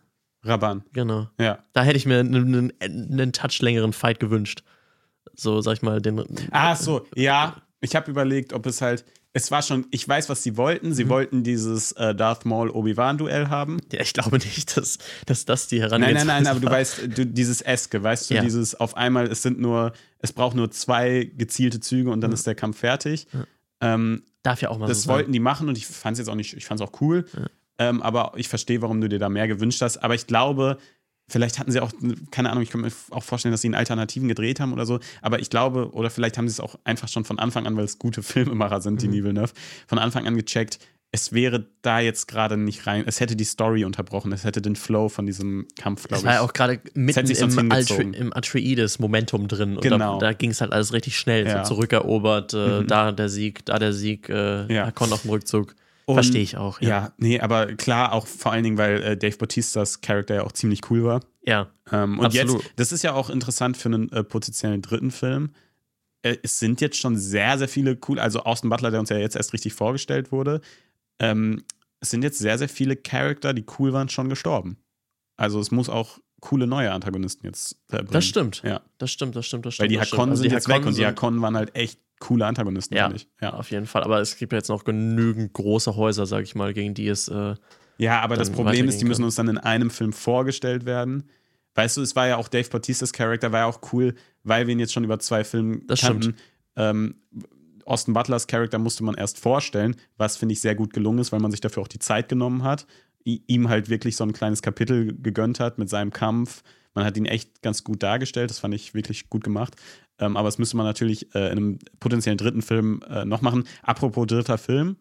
[0.43, 0.83] Raban.
[0.95, 1.29] Genau.
[1.39, 1.59] Ja.
[1.75, 4.63] Da hätte ich mir einen, einen Touch längeren Fight gewünscht.
[5.35, 6.25] So, sag ich mal, den.
[6.53, 7.61] Ah, so, ja.
[7.81, 9.05] Ich habe überlegt, ob es halt.
[9.35, 10.95] Es war schon, ich weiß, was sie wollten.
[10.95, 11.11] Sie mhm.
[11.11, 13.77] wollten dieses äh, Darth Maul Obi-Wan-Duell haben.
[13.93, 14.97] Ja, ich glaube nicht, dass,
[15.27, 18.35] dass das die Herangehensweise Nein, nein, nein, aber du weißt, du, dieses Eske, weißt du,
[18.35, 18.41] ja.
[18.41, 22.35] dieses auf einmal, es sind nur, es braucht nur zwei gezielte Züge und dann mhm.
[22.35, 23.27] ist der Kampf fertig.
[23.33, 23.45] Ja.
[23.81, 26.29] Ähm, Darf ja auch mal Das so wollten die machen und ich fand es jetzt
[26.29, 27.27] auch nicht, ich fand es auch cool.
[27.37, 27.47] Ja.
[27.79, 29.99] Ähm, aber ich verstehe, warum du dir da mehr gewünscht hast.
[29.99, 30.79] Aber ich glaube,
[31.29, 31.93] vielleicht hatten sie auch,
[32.31, 34.99] keine Ahnung, ich kann mir auch vorstellen, dass sie in Alternativen gedreht haben oder so.
[35.23, 37.85] Aber ich glaube, oder vielleicht haben sie es auch einfach schon von Anfang an, weil
[37.85, 39.13] es gute Filmemacher sind, die mhm.
[39.13, 39.53] Villeneuve,
[39.87, 40.79] von Anfang an gecheckt,
[41.11, 44.77] es wäre da jetzt gerade nicht rein, es hätte die Story unterbrochen, es hätte den
[44.77, 46.21] Flow von diesem Kampf, glaube ich.
[46.21, 49.77] Es war ja auch gerade mitten im, Atri im Atreides-Momentum drin.
[49.77, 50.19] Und genau.
[50.19, 51.47] da, da ging es halt alles richtig schnell.
[51.47, 51.65] Ja.
[51.65, 52.87] So zurückerobert, äh, mhm.
[52.89, 54.87] da der Sieg, da der Sieg, äh, ja.
[54.87, 55.75] Hakon auf dem Rückzug.
[56.07, 56.89] Verstehe ich auch, Ja.
[56.89, 57.13] ja.
[57.19, 60.91] nee, aber klar, auch vor allen Dingen, weil äh, Dave Bautistas Charakter ja auch ziemlich
[60.91, 61.21] cool war.
[61.45, 62.63] Ja, Ähm, und Absolut.
[62.63, 65.51] jetzt, das ist ja auch interessant für einen äh, potenziellen dritten Film.
[66.23, 69.19] Äh, es sind jetzt schon sehr, sehr viele cool, also Austin Butler, der uns ja
[69.19, 70.61] jetzt erst richtig vorgestellt wurde.
[71.21, 71.65] Ähm,
[72.01, 74.79] es sind jetzt sehr, sehr viele Charakter, die cool waren, schon gestorben.
[75.37, 78.11] Also es muss auch coole neue Antagonisten jetzt äh, bringen.
[78.13, 78.63] das stimmt.
[78.65, 78.81] Ja.
[78.99, 79.85] Das stimmt, das stimmt, das stimmt.
[79.85, 80.13] Weil die stimmt.
[80.13, 83.05] Hakonnen Also sind jetzt weg Hakonnen und die Hakonnen waren halt echt coole Antagonisten, Ja.
[83.05, 83.29] finde ich.
[83.41, 83.55] Ja.
[83.55, 84.05] Auf jeden Fall.
[84.05, 87.29] Aber es gibt ja jetzt noch genügend große Häuser, sag ich mal, gegen die es.
[87.29, 87.55] Äh,
[87.99, 91.25] Ja, aber das Problem ist, die müssen uns dann in einem Film vorgestellt werden.
[91.75, 94.73] Weißt du, es war ja auch Dave Bautistas Charakter, war ja auch cool, weil wir
[94.73, 96.35] ihn jetzt schon über zwei Filme Das kannten.
[96.77, 97.17] Ähm,
[97.89, 101.41] Austin Butlers Charakter musste man erst vorstellen, was finde ich sehr gut gelungen ist, weil
[101.41, 102.87] man sich dafür auch die Zeit genommen hat,
[103.25, 106.63] ihm halt wirklich so ein kleines Kapitel gegönnt hat mit seinem Kampf.
[106.95, 109.75] Man hat ihn echt ganz gut dargestellt, das fand ich wirklich gut gemacht.
[110.19, 113.65] Ähm, aber das müsste man natürlich äh, in einem potenziellen dritten Film äh, noch machen.
[113.83, 114.97] Apropos dritter Film,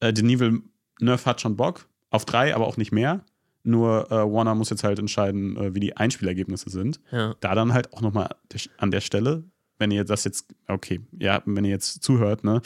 [0.00, 3.24] äh, Denis Villeneuve hat schon Bock auf drei, aber auch nicht mehr.
[3.64, 7.00] Nur äh, Warner muss jetzt halt entscheiden, äh, wie die Einspielergebnisse sind.
[7.10, 7.34] ja.
[7.40, 8.30] Da dann halt auch nochmal
[8.78, 9.44] an der Stelle,
[9.78, 12.60] wenn ihr das jetzt, okay, ja, wenn ihr jetzt zuhört, ne,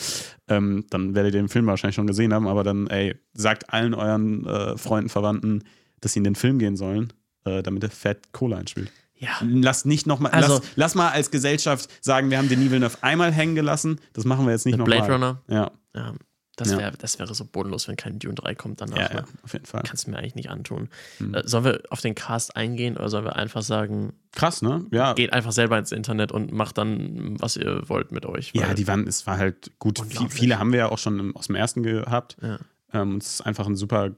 [0.49, 3.95] ähm, dann werdet ihr den Film wahrscheinlich schon gesehen haben, aber dann, ey, sagt allen
[3.95, 5.63] euren äh, Freunden, Verwandten,
[6.01, 7.13] dass sie in den Film gehen sollen,
[7.45, 8.91] äh, damit der Fett Kohle einspielt.
[9.17, 9.31] Ja.
[9.43, 13.31] Lass nicht nochmal, Also- lass, lass mal als Gesellschaft sagen, wir haben Denis Villeneuve einmal
[13.33, 14.99] hängen gelassen, das machen wir jetzt nicht nochmal.
[14.99, 15.43] Blade Runner.
[15.49, 16.15] Ja, Ja.
[16.57, 16.79] Das, Ja.
[16.79, 18.99] wär, das wäre so bodenlos, wenn kein Dune 3 kommt danach.
[18.99, 19.15] ja, ne?
[19.21, 19.83] ja, auf jeden Fall.
[19.87, 20.89] Kannst du mir eigentlich nicht antun.
[21.19, 21.33] Hm.
[21.35, 24.85] Äh, sollen wir auf den Cast eingehen oder sollen wir einfach sagen, Krass, ne?
[24.91, 25.15] Ja.
[25.15, 28.51] geht einfach selber ins Internet und macht dann, was ihr wollt mit euch?
[28.55, 30.01] Ja, die waren, es war halt gut.
[30.31, 32.37] Viele haben wir ja auch schon im, aus dem ersten gehabt.
[32.43, 32.59] Ja.
[32.93, 34.11] Ähm, es ist einfach ein super,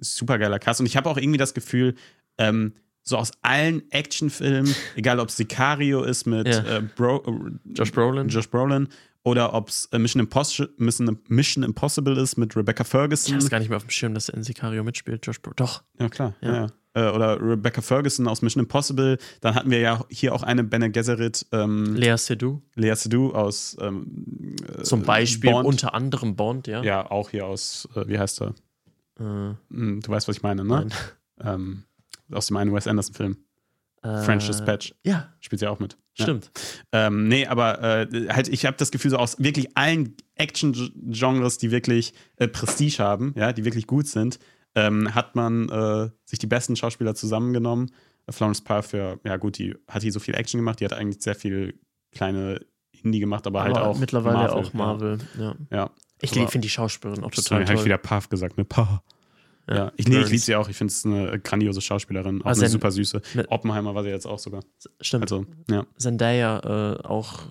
[0.00, 0.80] super geiler Cast.
[0.80, 1.94] Und ich habe auch irgendwie das Gefühl,
[2.38, 2.72] ähm,
[3.04, 6.78] so aus allen Actionfilmen, egal ob es Sicario ist mit Ja.
[6.78, 8.28] äh, Bro, äh, Josh Brolin?
[8.28, 8.88] Josh Brolin
[9.24, 10.70] oder ob es äh, Mission, Impossible,
[11.28, 13.34] Mission, Impossible ist mit Rebecca Ich Ferguson.
[13.34, 15.24] hab's gar nicht mehr auf dem Schirm, dass er in Sicario mitspielt.
[15.26, 15.82] Josh Bro Doch.
[16.00, 16.34] Ja, klar.
[16.40, 16.54] Ja.
[16.54, 16.66] Ja.
[16.94, 19.16] Äh, oder Rebecca Ferguson aus Mission Impossible.
[19.40, 23.76] Dann hatten wir ja hier auch eine Bene Gesserit, ähm, Lea Seydoux Lea Seydoux aus
[23.80, 25.66] ähm, äh, zum Beispiel, Bond.
[25.66, 26.82] unter anderem Bond, ja.
[26.82, 28.54] Ja, auch hier aus, äh, wie heißt er?
[29.18, 30.88] Äh, Hm, du weißt, was ich meine, ne?
[31.40, 31.84] Ähm,
[32.30, 33.36] aus dem einen Wes Anderson-Film.
[34.02, 34.94] Äh, French Dispatch.
[35.04, 35.96] Ja, Spielt sie auch mit.
[36.16, 36.24] Ja.
[36.24, 36.50] stimmt.
[36.92, 41.70] Ähm, nee, aber äh, halt, ich habe das Gefühl, so aus wirklich allen Action-Genres, die
[41.70, 44.38] wirklich äh, Prestige haben, ja, die wirklich gut sind,
[44.74, 47.90] ähm, hat man äh, sich die besten Schauspieler zusammengenommen.
[48.26, 50.92] Äh, Florence Pugh, für, ja gut, die hat hier so viel Action gemacht, die hat
[50.92, 51.78] eigentlich sehr viel
[52.10, 52.60] kleine
[53.02, 55.18] Indie gemacht, aber, halt Aber auch mittlerweile Marvel, auch Marvel.
[55.38, 55.44] Ja.
[55.44, 55.54] Ja.
[55.70, 55.90] ja.
[56.20, 57.84] Ich finde die Schauspielerin auch Sorry, total habe ich toll.
[57.86, 58.64] wieder Puff gesagt, ne?
[58.64, 59.00] Puff.
[59.70, 60.68] Ja, ich, nee, ich liebe sie auch.
[60.68, 62.42] Ich finde es eine grandiose Schauspielerin.
[62.42, 63.22] Auch Also eine ein- super süße.
[63.48, 64.62] Oppenheimer war sie jetzt auch sogar.
[65.00, 65.22] Stimmt.
[65.22, 65.86] Also, ja.
[65.98, 67.44] Zendaya äh, auch.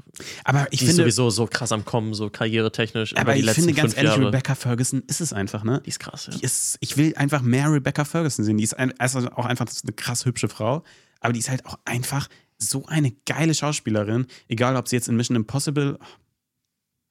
[0.44, 3.16] Aber ich finde, sowieso so krass am Kommen, so karrieretechnisch.
[3.16, 4.28] aber ich finde ganz ehrlich, Jahre.
[4.28, 5.82] Rebecca Ferguson ist es einfach, ne?
[5.86, 6.34] Die ist krass, ja.
[6.38, 8.58] Die ist, ich will einfach mehr Rebecca Ferguson sehen.
[8.58, 10.84] Die ist ein, also auch einfach eine krass hübsche Frau,
[11.22, 14.28] aber die ist halt auch einfach so eine geile Schauspielerin.
[14.48, 15.98] Egal, ob sie jetzt in Mission Impossible,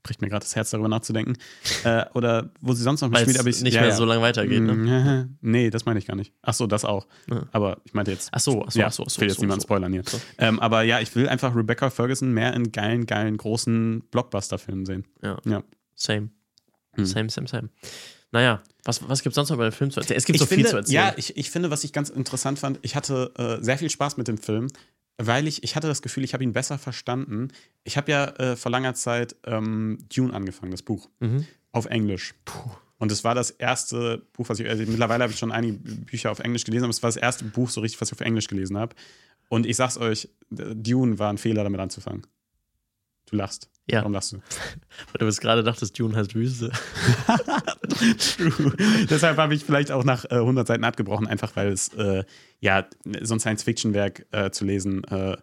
[0.03, 1.36] bricht mir gerade das Herz darüber nachzudenken,
[1.84, 3.96] äh, oder wo sie sonst noch mitspielt, es aber ich nicht ja, mehr ja.
[3.96, 4.62] so lange weitergeht.
[4.62, 4.72] Ne?
[4.72, 5.38] Mhm.
[5.40, 6.32] Nee, das meine ich gar nicht.
[6.42, 7.07] Ach so, das auch.
[7.30, 7.46] Ja.
[7.53, 8.30] Aber ich meinte jetzt.
[8.32, 9.66] Ach so, ach so, ja, ach so, ach so, ich will jetzt so, niemanden so.
[9.66, 10.03] spoilern hier.
[10.07, 10.20] So.
[10.38, 15.05] Ähm, aber ja, ich will einfach Rebecca Ferguson mehr in geilen, geilen, großen Blockbuster-Filmen sehen.
[15.22, 15.38] Ja.
[15.44, 15.62] Ja.
[15.94, 16.30] Same.
[16.94, 17.05] Hm.
[17.05, 17.68] Same, same, same.
[18.32, 20.16] Naja, was, was gibt es sonst noch über den Film zu erzählen?
[20.16, 20.94] Es gibt ich so finde, viel zu erzählen.
[20.94, 24.16] Ja, ich, ich finde, was ich ganz interessant fand, ich hatte äh, sehr viel Spaß
[24.16, 24.68] mit dem Film,
[25.26, 27.48] weil ich, ich hatte das Gefühl, ich habe ihn besser verstanden.
[27.84, 31.46] Ich habe ja äh, vor langer Zeit ähm, Dune angefangen, das Buch, Mhm.
[31.72, 32.34] auf Englisch.
[32.98, 36.30] Und es war das erste Buch, was ich, also mittlerweile habe ich schon einige Bücher
[36.30, 38.46] auf Englisch gelesen, aber es war das erste Buch so richtig, was ich auf Englisch
[38.48, 38.94] gelesen habe.
[39.48, 42.26] Und ich sag's euch, Dune war ein Fehler, damit anzufangen.
[43.26, 43.70] Du lachst.
[43.91, 43.99] Ja.
[43.99, 44.36] Warum lachst du?
[44.36, 46.70] Weil du bis gerade dachtest, Dune heißt Wüste.
[48.36, 48.72] True.
[49.09, 52.24] Deshalb habe ich vielleicht auch nach äh, 100 Seiten abgebrochen, einfach weil es, äh,
[52.61, 52.86] ja,
[53.20, 55.36] so ein Science-Fiction-Werk äh, zu lesen, äh,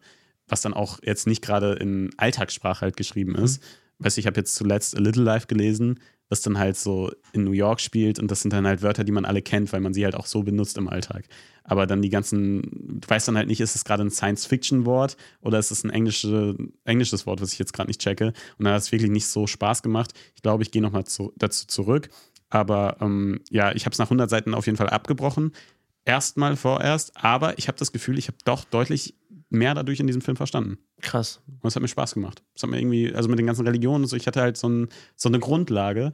[0.48, 3.62] was dann auch jetzt nicht gerade in Alltagssprache halt geschrieben ist.
[4.00, 7.44] Weißt du, ich habe jetzt zuletzt A Little Life gelesen, was dann halt so in
[7.44, 9.94] New York spielt und das sind dann halt Wörter, die man alle kennt, weil man
[9.94, 11.26] sie halt auch so benutzt im Alltag.
[11.64, 12.62] Aber dann die ganzen,
[13.02, 16.56] du weißt dann halt nicht, ist es gerade ein Science-Fiction-Wort oder ist es ein englische,
[16.86, 18.28] englisches Wort, was ich jetzt gerade nicht checke.
[18.58, 20.14] Und dann hat es wirklich nicht so Spaß gemacht.
[20.36, 22.10] Ich glaube, ich gehe nochmal zu, dazu zurück.
[22.50, 25.52] Aber ähm, ja, ich habe es nach 100 Seiten auf jeden Fall abgebrochen.
[26.06, 27.12] Erstmal vorerst.
[27.18, 29.16] Aber ich habe das Gefühl, ich habe doch deutlich
[29.50, 30.78] mehr dadurch in diesem Film verstanden.
[31.02, 31.42] Krass.
[31.48, 32.44] Und es hat mir Spaß gemacht.
[32.56, 34.68] Es hat mir irgendwie, also mit den ganzen Religionen und so, ich hatte halt so,
[34.68, 36.14] ein, so eine Grundlage,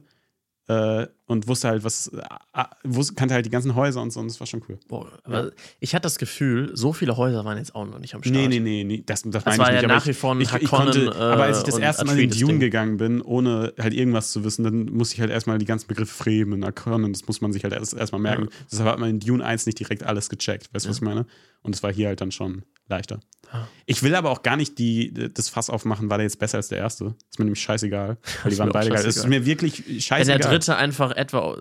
[0.66, 4.28] äh, und wusste halt, was, äh, wusste, kannte halt die ganzen Häuser und so und
[4.28, 4.78] das war schon cool.
[4.88, 8.22] Boah, aber ich hatte das Gefühl, so viele Häuser waren jetzt auch noch nicht am
[8.22, 8.34] Start.
[8.34, 9.88] Nee, nee, nee, nee das, das, Das meine war ich ja nicht.
[9.88, 12.18] nach wie vor ein ich, ich, konnte, Aber als ich das äh, erste und Mal
[12.18, 12.60] in Dune Ding.
[12.60, 16.14] gegangen bin, ohne halt irgendwas zu wissen, dann musste ich halt erstmal die ganzen Begriffe
[16.14, 18.48] Fremen, Harkonnen, das muss man sich halt erst erstmal merken.
[18.70, 21.26] Deshalb hat man in Dune 1 nicht direkt alles gecheckt, weißt du, was ich meine?
[21.62, 23.20] Und es war hier halt dann schon leichter.
[23.50, 23.66] Ah.
[23.86, 26.68] Ich will aber auch gar nicht die, das Fass aufmachen, war der jetzt besser als
[26.68, 27.14] der erste.
[27.30, 28.16] Ist mir nämlich scheißegal.
[28.42, 29.04] Weil die waren beide geil.
[29.06, 30.38] Es ist mir wirklich Wenn scheißegal.
[30.38, 31.56] der dritte einfach etwa,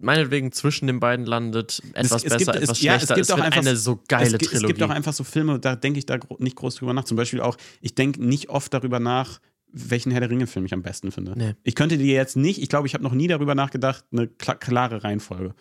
[0.00, 3.24] meinetwegen zwischen den beiden landet, etwas es besser, gibt- etwas es- ja, es schlechter, gibt
[3.26, 4.56] es auch einfach- eine so geile es, Trilogie.
[4.56, 7.04] Es gibt auch einfach so Filme, da denke ich da nicht groß drüber nach.
[7.04, 10.82] Zum Beispiel auch, ich denke nicht oft darüber nach, welchen Herr der Ringe-Film ich am
[10.82, 11.34] besten finde.
[11.36, 11.54] Nee.
[11.62, 14.54] Ich könnte dir jetzt nicht, ich glaube, ich habe noch nie darüber nachgedacht, eine kla
[14.54, 15.54] klare Reihenfolge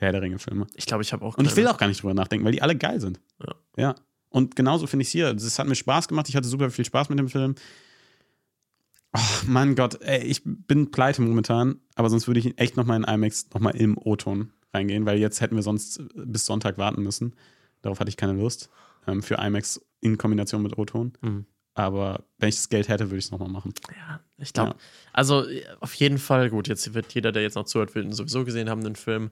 [0.00, 0.66] der Herr der Ringe-Filme.
[0.74, 1.36] ich glaube, ich habe auch.
[1.38, 3.20] Und ich will auch gar nicht drüber nachdenken, weil die alle geil sind.
[3.42, 3.54] Ja.
[3.76, 3.94] ja.
[4.34, 5.28] Und genauso finde ich es hier.
[5.28, 6.28] Es hat mir Spaß gemacht.
[6.28, 7.54] Ich hatte super viel Spaß mit dem Film.
[9.12, 13.04] Oh, mein Gott, ey, ich bin pleite momentan, aber sonst würde ich echt nochmal in
[13.04, 17.36] IMAX, nochmal im O-Ton reingehen, weil jetzt hätten wir sonst bis Sonntag warten müssen.
[17.82, 18.70] Darauf hatte ich keine Lust.
[19.06, 21.12] Ähm, für IMAX in Kombination mit O-Ton.
[21.20, 21.46] Mhm.
[21.74, 23.72] Aber wenn ich das Geld hätte, würde ich es nochmal machen.
[23.96, 24.70] Ja, ich glaube.
[24.70, 24.76] Ja.
[25.12, 28.10] Also äh, auf jeden Fall, gut, jetzt wird jeder, der jetzt noch zuhört, will ihn
[28.10, 29.30] sowieso gesehen haben, den Film.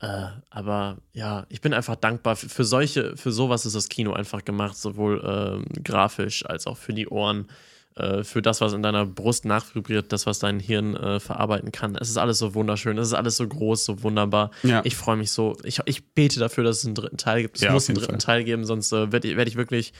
[0.00, 2.36] Äh, aber ja, ich bin einfach dankbar.
[2.36, 6.76] Für, für solche, für sowas ist das Kino einfach gemacht, sowohl ähm, grafisch als auch
[6.76, 7.46] für die Ohren,
[7.96, 11.94] äh, für das, was in deiner Brust nachvibriert, das, was dein Hirn äh, verarbeiten kann.
[11.94, 14.50] Es ist alles so wunderschön, es ist alles so groß, so wunderbar.
[14.64, 14.82] Ja.
[14.84, 15.56] Ich freue mich so.
[15.62, 17.56] Ich, ich bete dafür, dass es einen dritten Teil gibt.
[17.56, 18.18] Es Ja, muss einen dritten Fall.
[18.18, 19.92] Teil geben, sonst äh, werde ich, werd ich wirklich.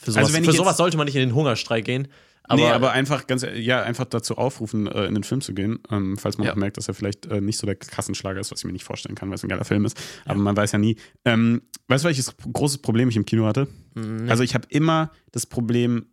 [0.00, 2.08] Für sowas, Also wenn ich für sowas sollte man nicht in den Hungerstreik gehen.
[2.44, 5.78] Aber, nee, aber einfach ganz, ja, einfach dazu aufrufen, äh, in den Film zu gehen,
[5.90, 6.52] ähm, falls man Ja.
[6.52, 8.82] auch merkt, dass er vielleicht äh, nicht so der Kassenschlager ist, was ich mir nicht
[8.84, 9.96] vorstellen kann, weil es ein geiler Film ist.
[10.24, 10.96] Aber man weiß ja nie.
[11.24, 13.68] Ähm, weißt du, welches großes Problem ich im Kino hatte?
[13.94, 16.06] Mm, Also ich habe immer das Problem,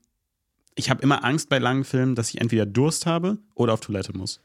[0.75, 4.15] ich habe immer Angst bei langen Filmen, dass ich entweder Durst habe oder auf Toilette
[4.15, 4.39] muss.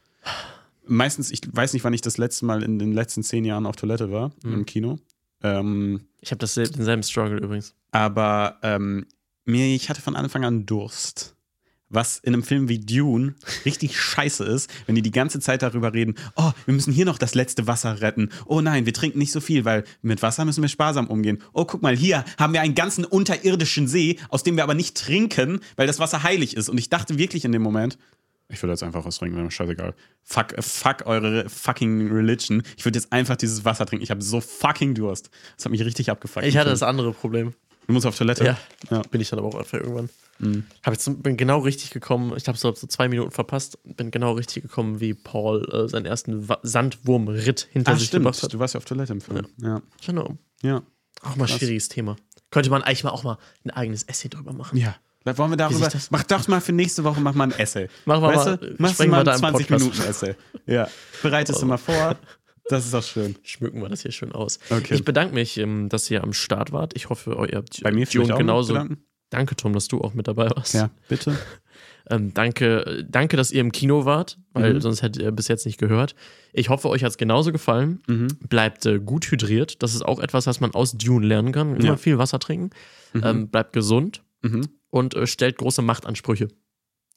[0.85, 3.75] Meistens, ich weiß nicht, wann ich das letzte Mal in den letzten zehn Jahren auf
[3.75, 4.53] Toilette war, Mhm.
[4.53, 4.99] im Kino.
[5.43, 7.75] Ähm, Ich habe denselben Struggle übrigens.
[7.91, 9.05] aber ähm,
[9.45, 11.32] mir, ich hatte von Anfang an Durst.
[11.93, 13.35] Was in einem Film wie Dune
[13.65, 17.19] richtig scheiße ist, wenn die die ganze Zeit darüber reden, oh, wir müssen hier noch
[17.19, 18.29] das letzte Wasser retten.
[18.45, 21.37] Oh nein, wir trinken nicht so viel, weil mit Wasser müssen wir sparsam umgehen.
[21.53, 24.97] Oh, guck mal, hier haben wir einen ganzen unterirdischen See, aus dem wir aber nicht
[24.97, 26.67] trinken, weil das Wasser heilig ist.
[26.67, 27.99] Und ich dachte wirklich in dem Moment,
[28.49, 29.93] ich würde jetzt einfach was trinken, wäre mir scheißegal.
[30.23, 32.63] Fuck, fuck eure fucking Religion.
[32.77, 34.03] Ich würde jetzt einfach dieses Wasser trinken.
[34.03, 35.29] Ich habe so fucking Durst.
[35.55, 36.45] Das hat mich richtig abgefuckt.
[36.45, 37.53] Ich hatte das andere Problem.
[37.87, 38.45] Du musst auf Toilette?
[38.45, 38.57] Ja.
[38.89, 39.01] ja.
[39.11, 40.09] Bin ich dann aber auch einfach irgendwann.
[40.39, 40.65] Mhm.
[40.83, 42.33] Hab jetzt, bin genau richtig gekommen.
[42.35, 43.77] Ich habe so, so zwei Minuten verpasst.
[43.83, 48.35] Bin genau richtig gekommen, wie Paul äh, seinen ersten Wa Sandwurmritt hinter Ach, sich gebracht
[48.35, 48.43] stimmt.
[48.49, 48.53] hat.
[48.53, 49.47] Du warst ja auf Toilette im Film.
[49.61, 49.81] Ja.
[50.05, 50.37] Genau.
[50.61, 50.83] Ja.
[51.21, 51.57] Auch mal Krass.
[51.57, 52.15] schwieriges Thema.
[52.51, 54.77] Könnte man eigentlich mal auch mal ein eigenes Essay drüber machen.
[54.77, 54.95] Ja.
[55.25, 55.89] Wollen wir darüber.
[56.09, 57.87] Mach doch mal für nächste Woche mach mal ein Essay.
[58.05, 58.75] Machen wir weißt mal- du?
[58.77, 59.85] Machst du mal ein im 20 Podcast.
[59.85, 60.35] Minuten Essay.
[60.65, 60.87] Ja.
[61.21, 62.17] Bereitest du mal vor.
[62.69, 63.35] Das ist auch schön.
[63.43, 64.59] Schmücken wir das hier schön aus.
[64.69, 64.95] Okay.
[64.95, 66.93] Ich bedanke mich, ähm, dass ihr am Start wart.
[66.95, 68.73] Ich hoffe, ihr habt Bei mir auch genauso.
[68.73, 68.95] genauso.
[69.33, 70.73] Danke, Tom, dass du auch mit dabei warst.
[70.73, 71.35] Ja, bitte.
[72.09, 74.81] Ähm, danke, danke, dass ihr im Kino wart, weil Mhm.
[74.81, 76.15] sonst hättet ihr bis jetzt nicht gehört.
[76.51, 78.01] Ich hoffe, euch hat es genauso gefallen.
[78.07, 78.27] Mhm.
[78.49, 79.81] Bleibt äh, gut hydriert.
[79.81, 81.77] Das ist auch etwas, was man aus Dune lernen kann.
[81.77, 81.95] Immer Ja.
[81.95, 82.71] viel Wasser trinken.
[83.15, 84.67] Ähm, bleibt gesund Mhm.
[84.89, 86.49] und äh, stellt große Machtansprüche.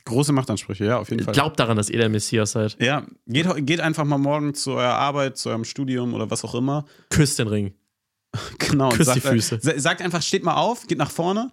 [0.05, 1.35] Große Machtansprüche, ja, auf jeden Fall.
[1.35, 2.77] Glaubt daran, dass ihr der Messias seid.
[2.81, 6.55] ja, geht, geht einfach mal morgen zu eurer Arbeit, zu eurem Studium oder was auch
[6.55, 6.85] immer.
[7.11, 7.75] Küsst den Ring.
[8.61, 8.91] Genau.
[8.91, 9.59] Küsst die sagt, äh, Füße.
[9.61, 11.51] sa- sagt einfach, steht mal auf, geht nach vorne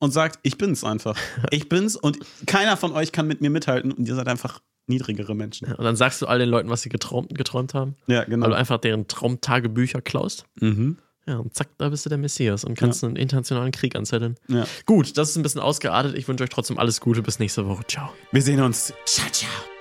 [0.00, 1.16] und sagt, ich bin's einfach.
[1.50, 5.36] Ich bin's und keiner von euch kann mit mir mithalten und ihr seid einfach niedrigere
[5.36, 5.72] Menschen.
[5.72, 8.44] Und dann sagst du all den Leuten, was sie geträumt, geträumt haben, Ja, genau.
[8.44, 10.46] weil du einfach deren Traumtagebücher klaust.
[10.60, 10.98] Mhm.
[11.26, 14.36] Ja, und zack, da bist du der Messias und kannst einen internationalen Krieg anzetteln.
[14.48, 14.64] Ja.
[14.86, 16.16] Gut, das ist ein bisschen ausgeartet.
[16.16, 17.22] Ich wünsche euch trotzdem alles Gute.
[17.22, 17.86] Bis nächste Woche.
[17.86, 18.10] Ciao.
[18.32, 18.92] Wir sehen uns.
[19.06, 19.79] Ciao, ciao.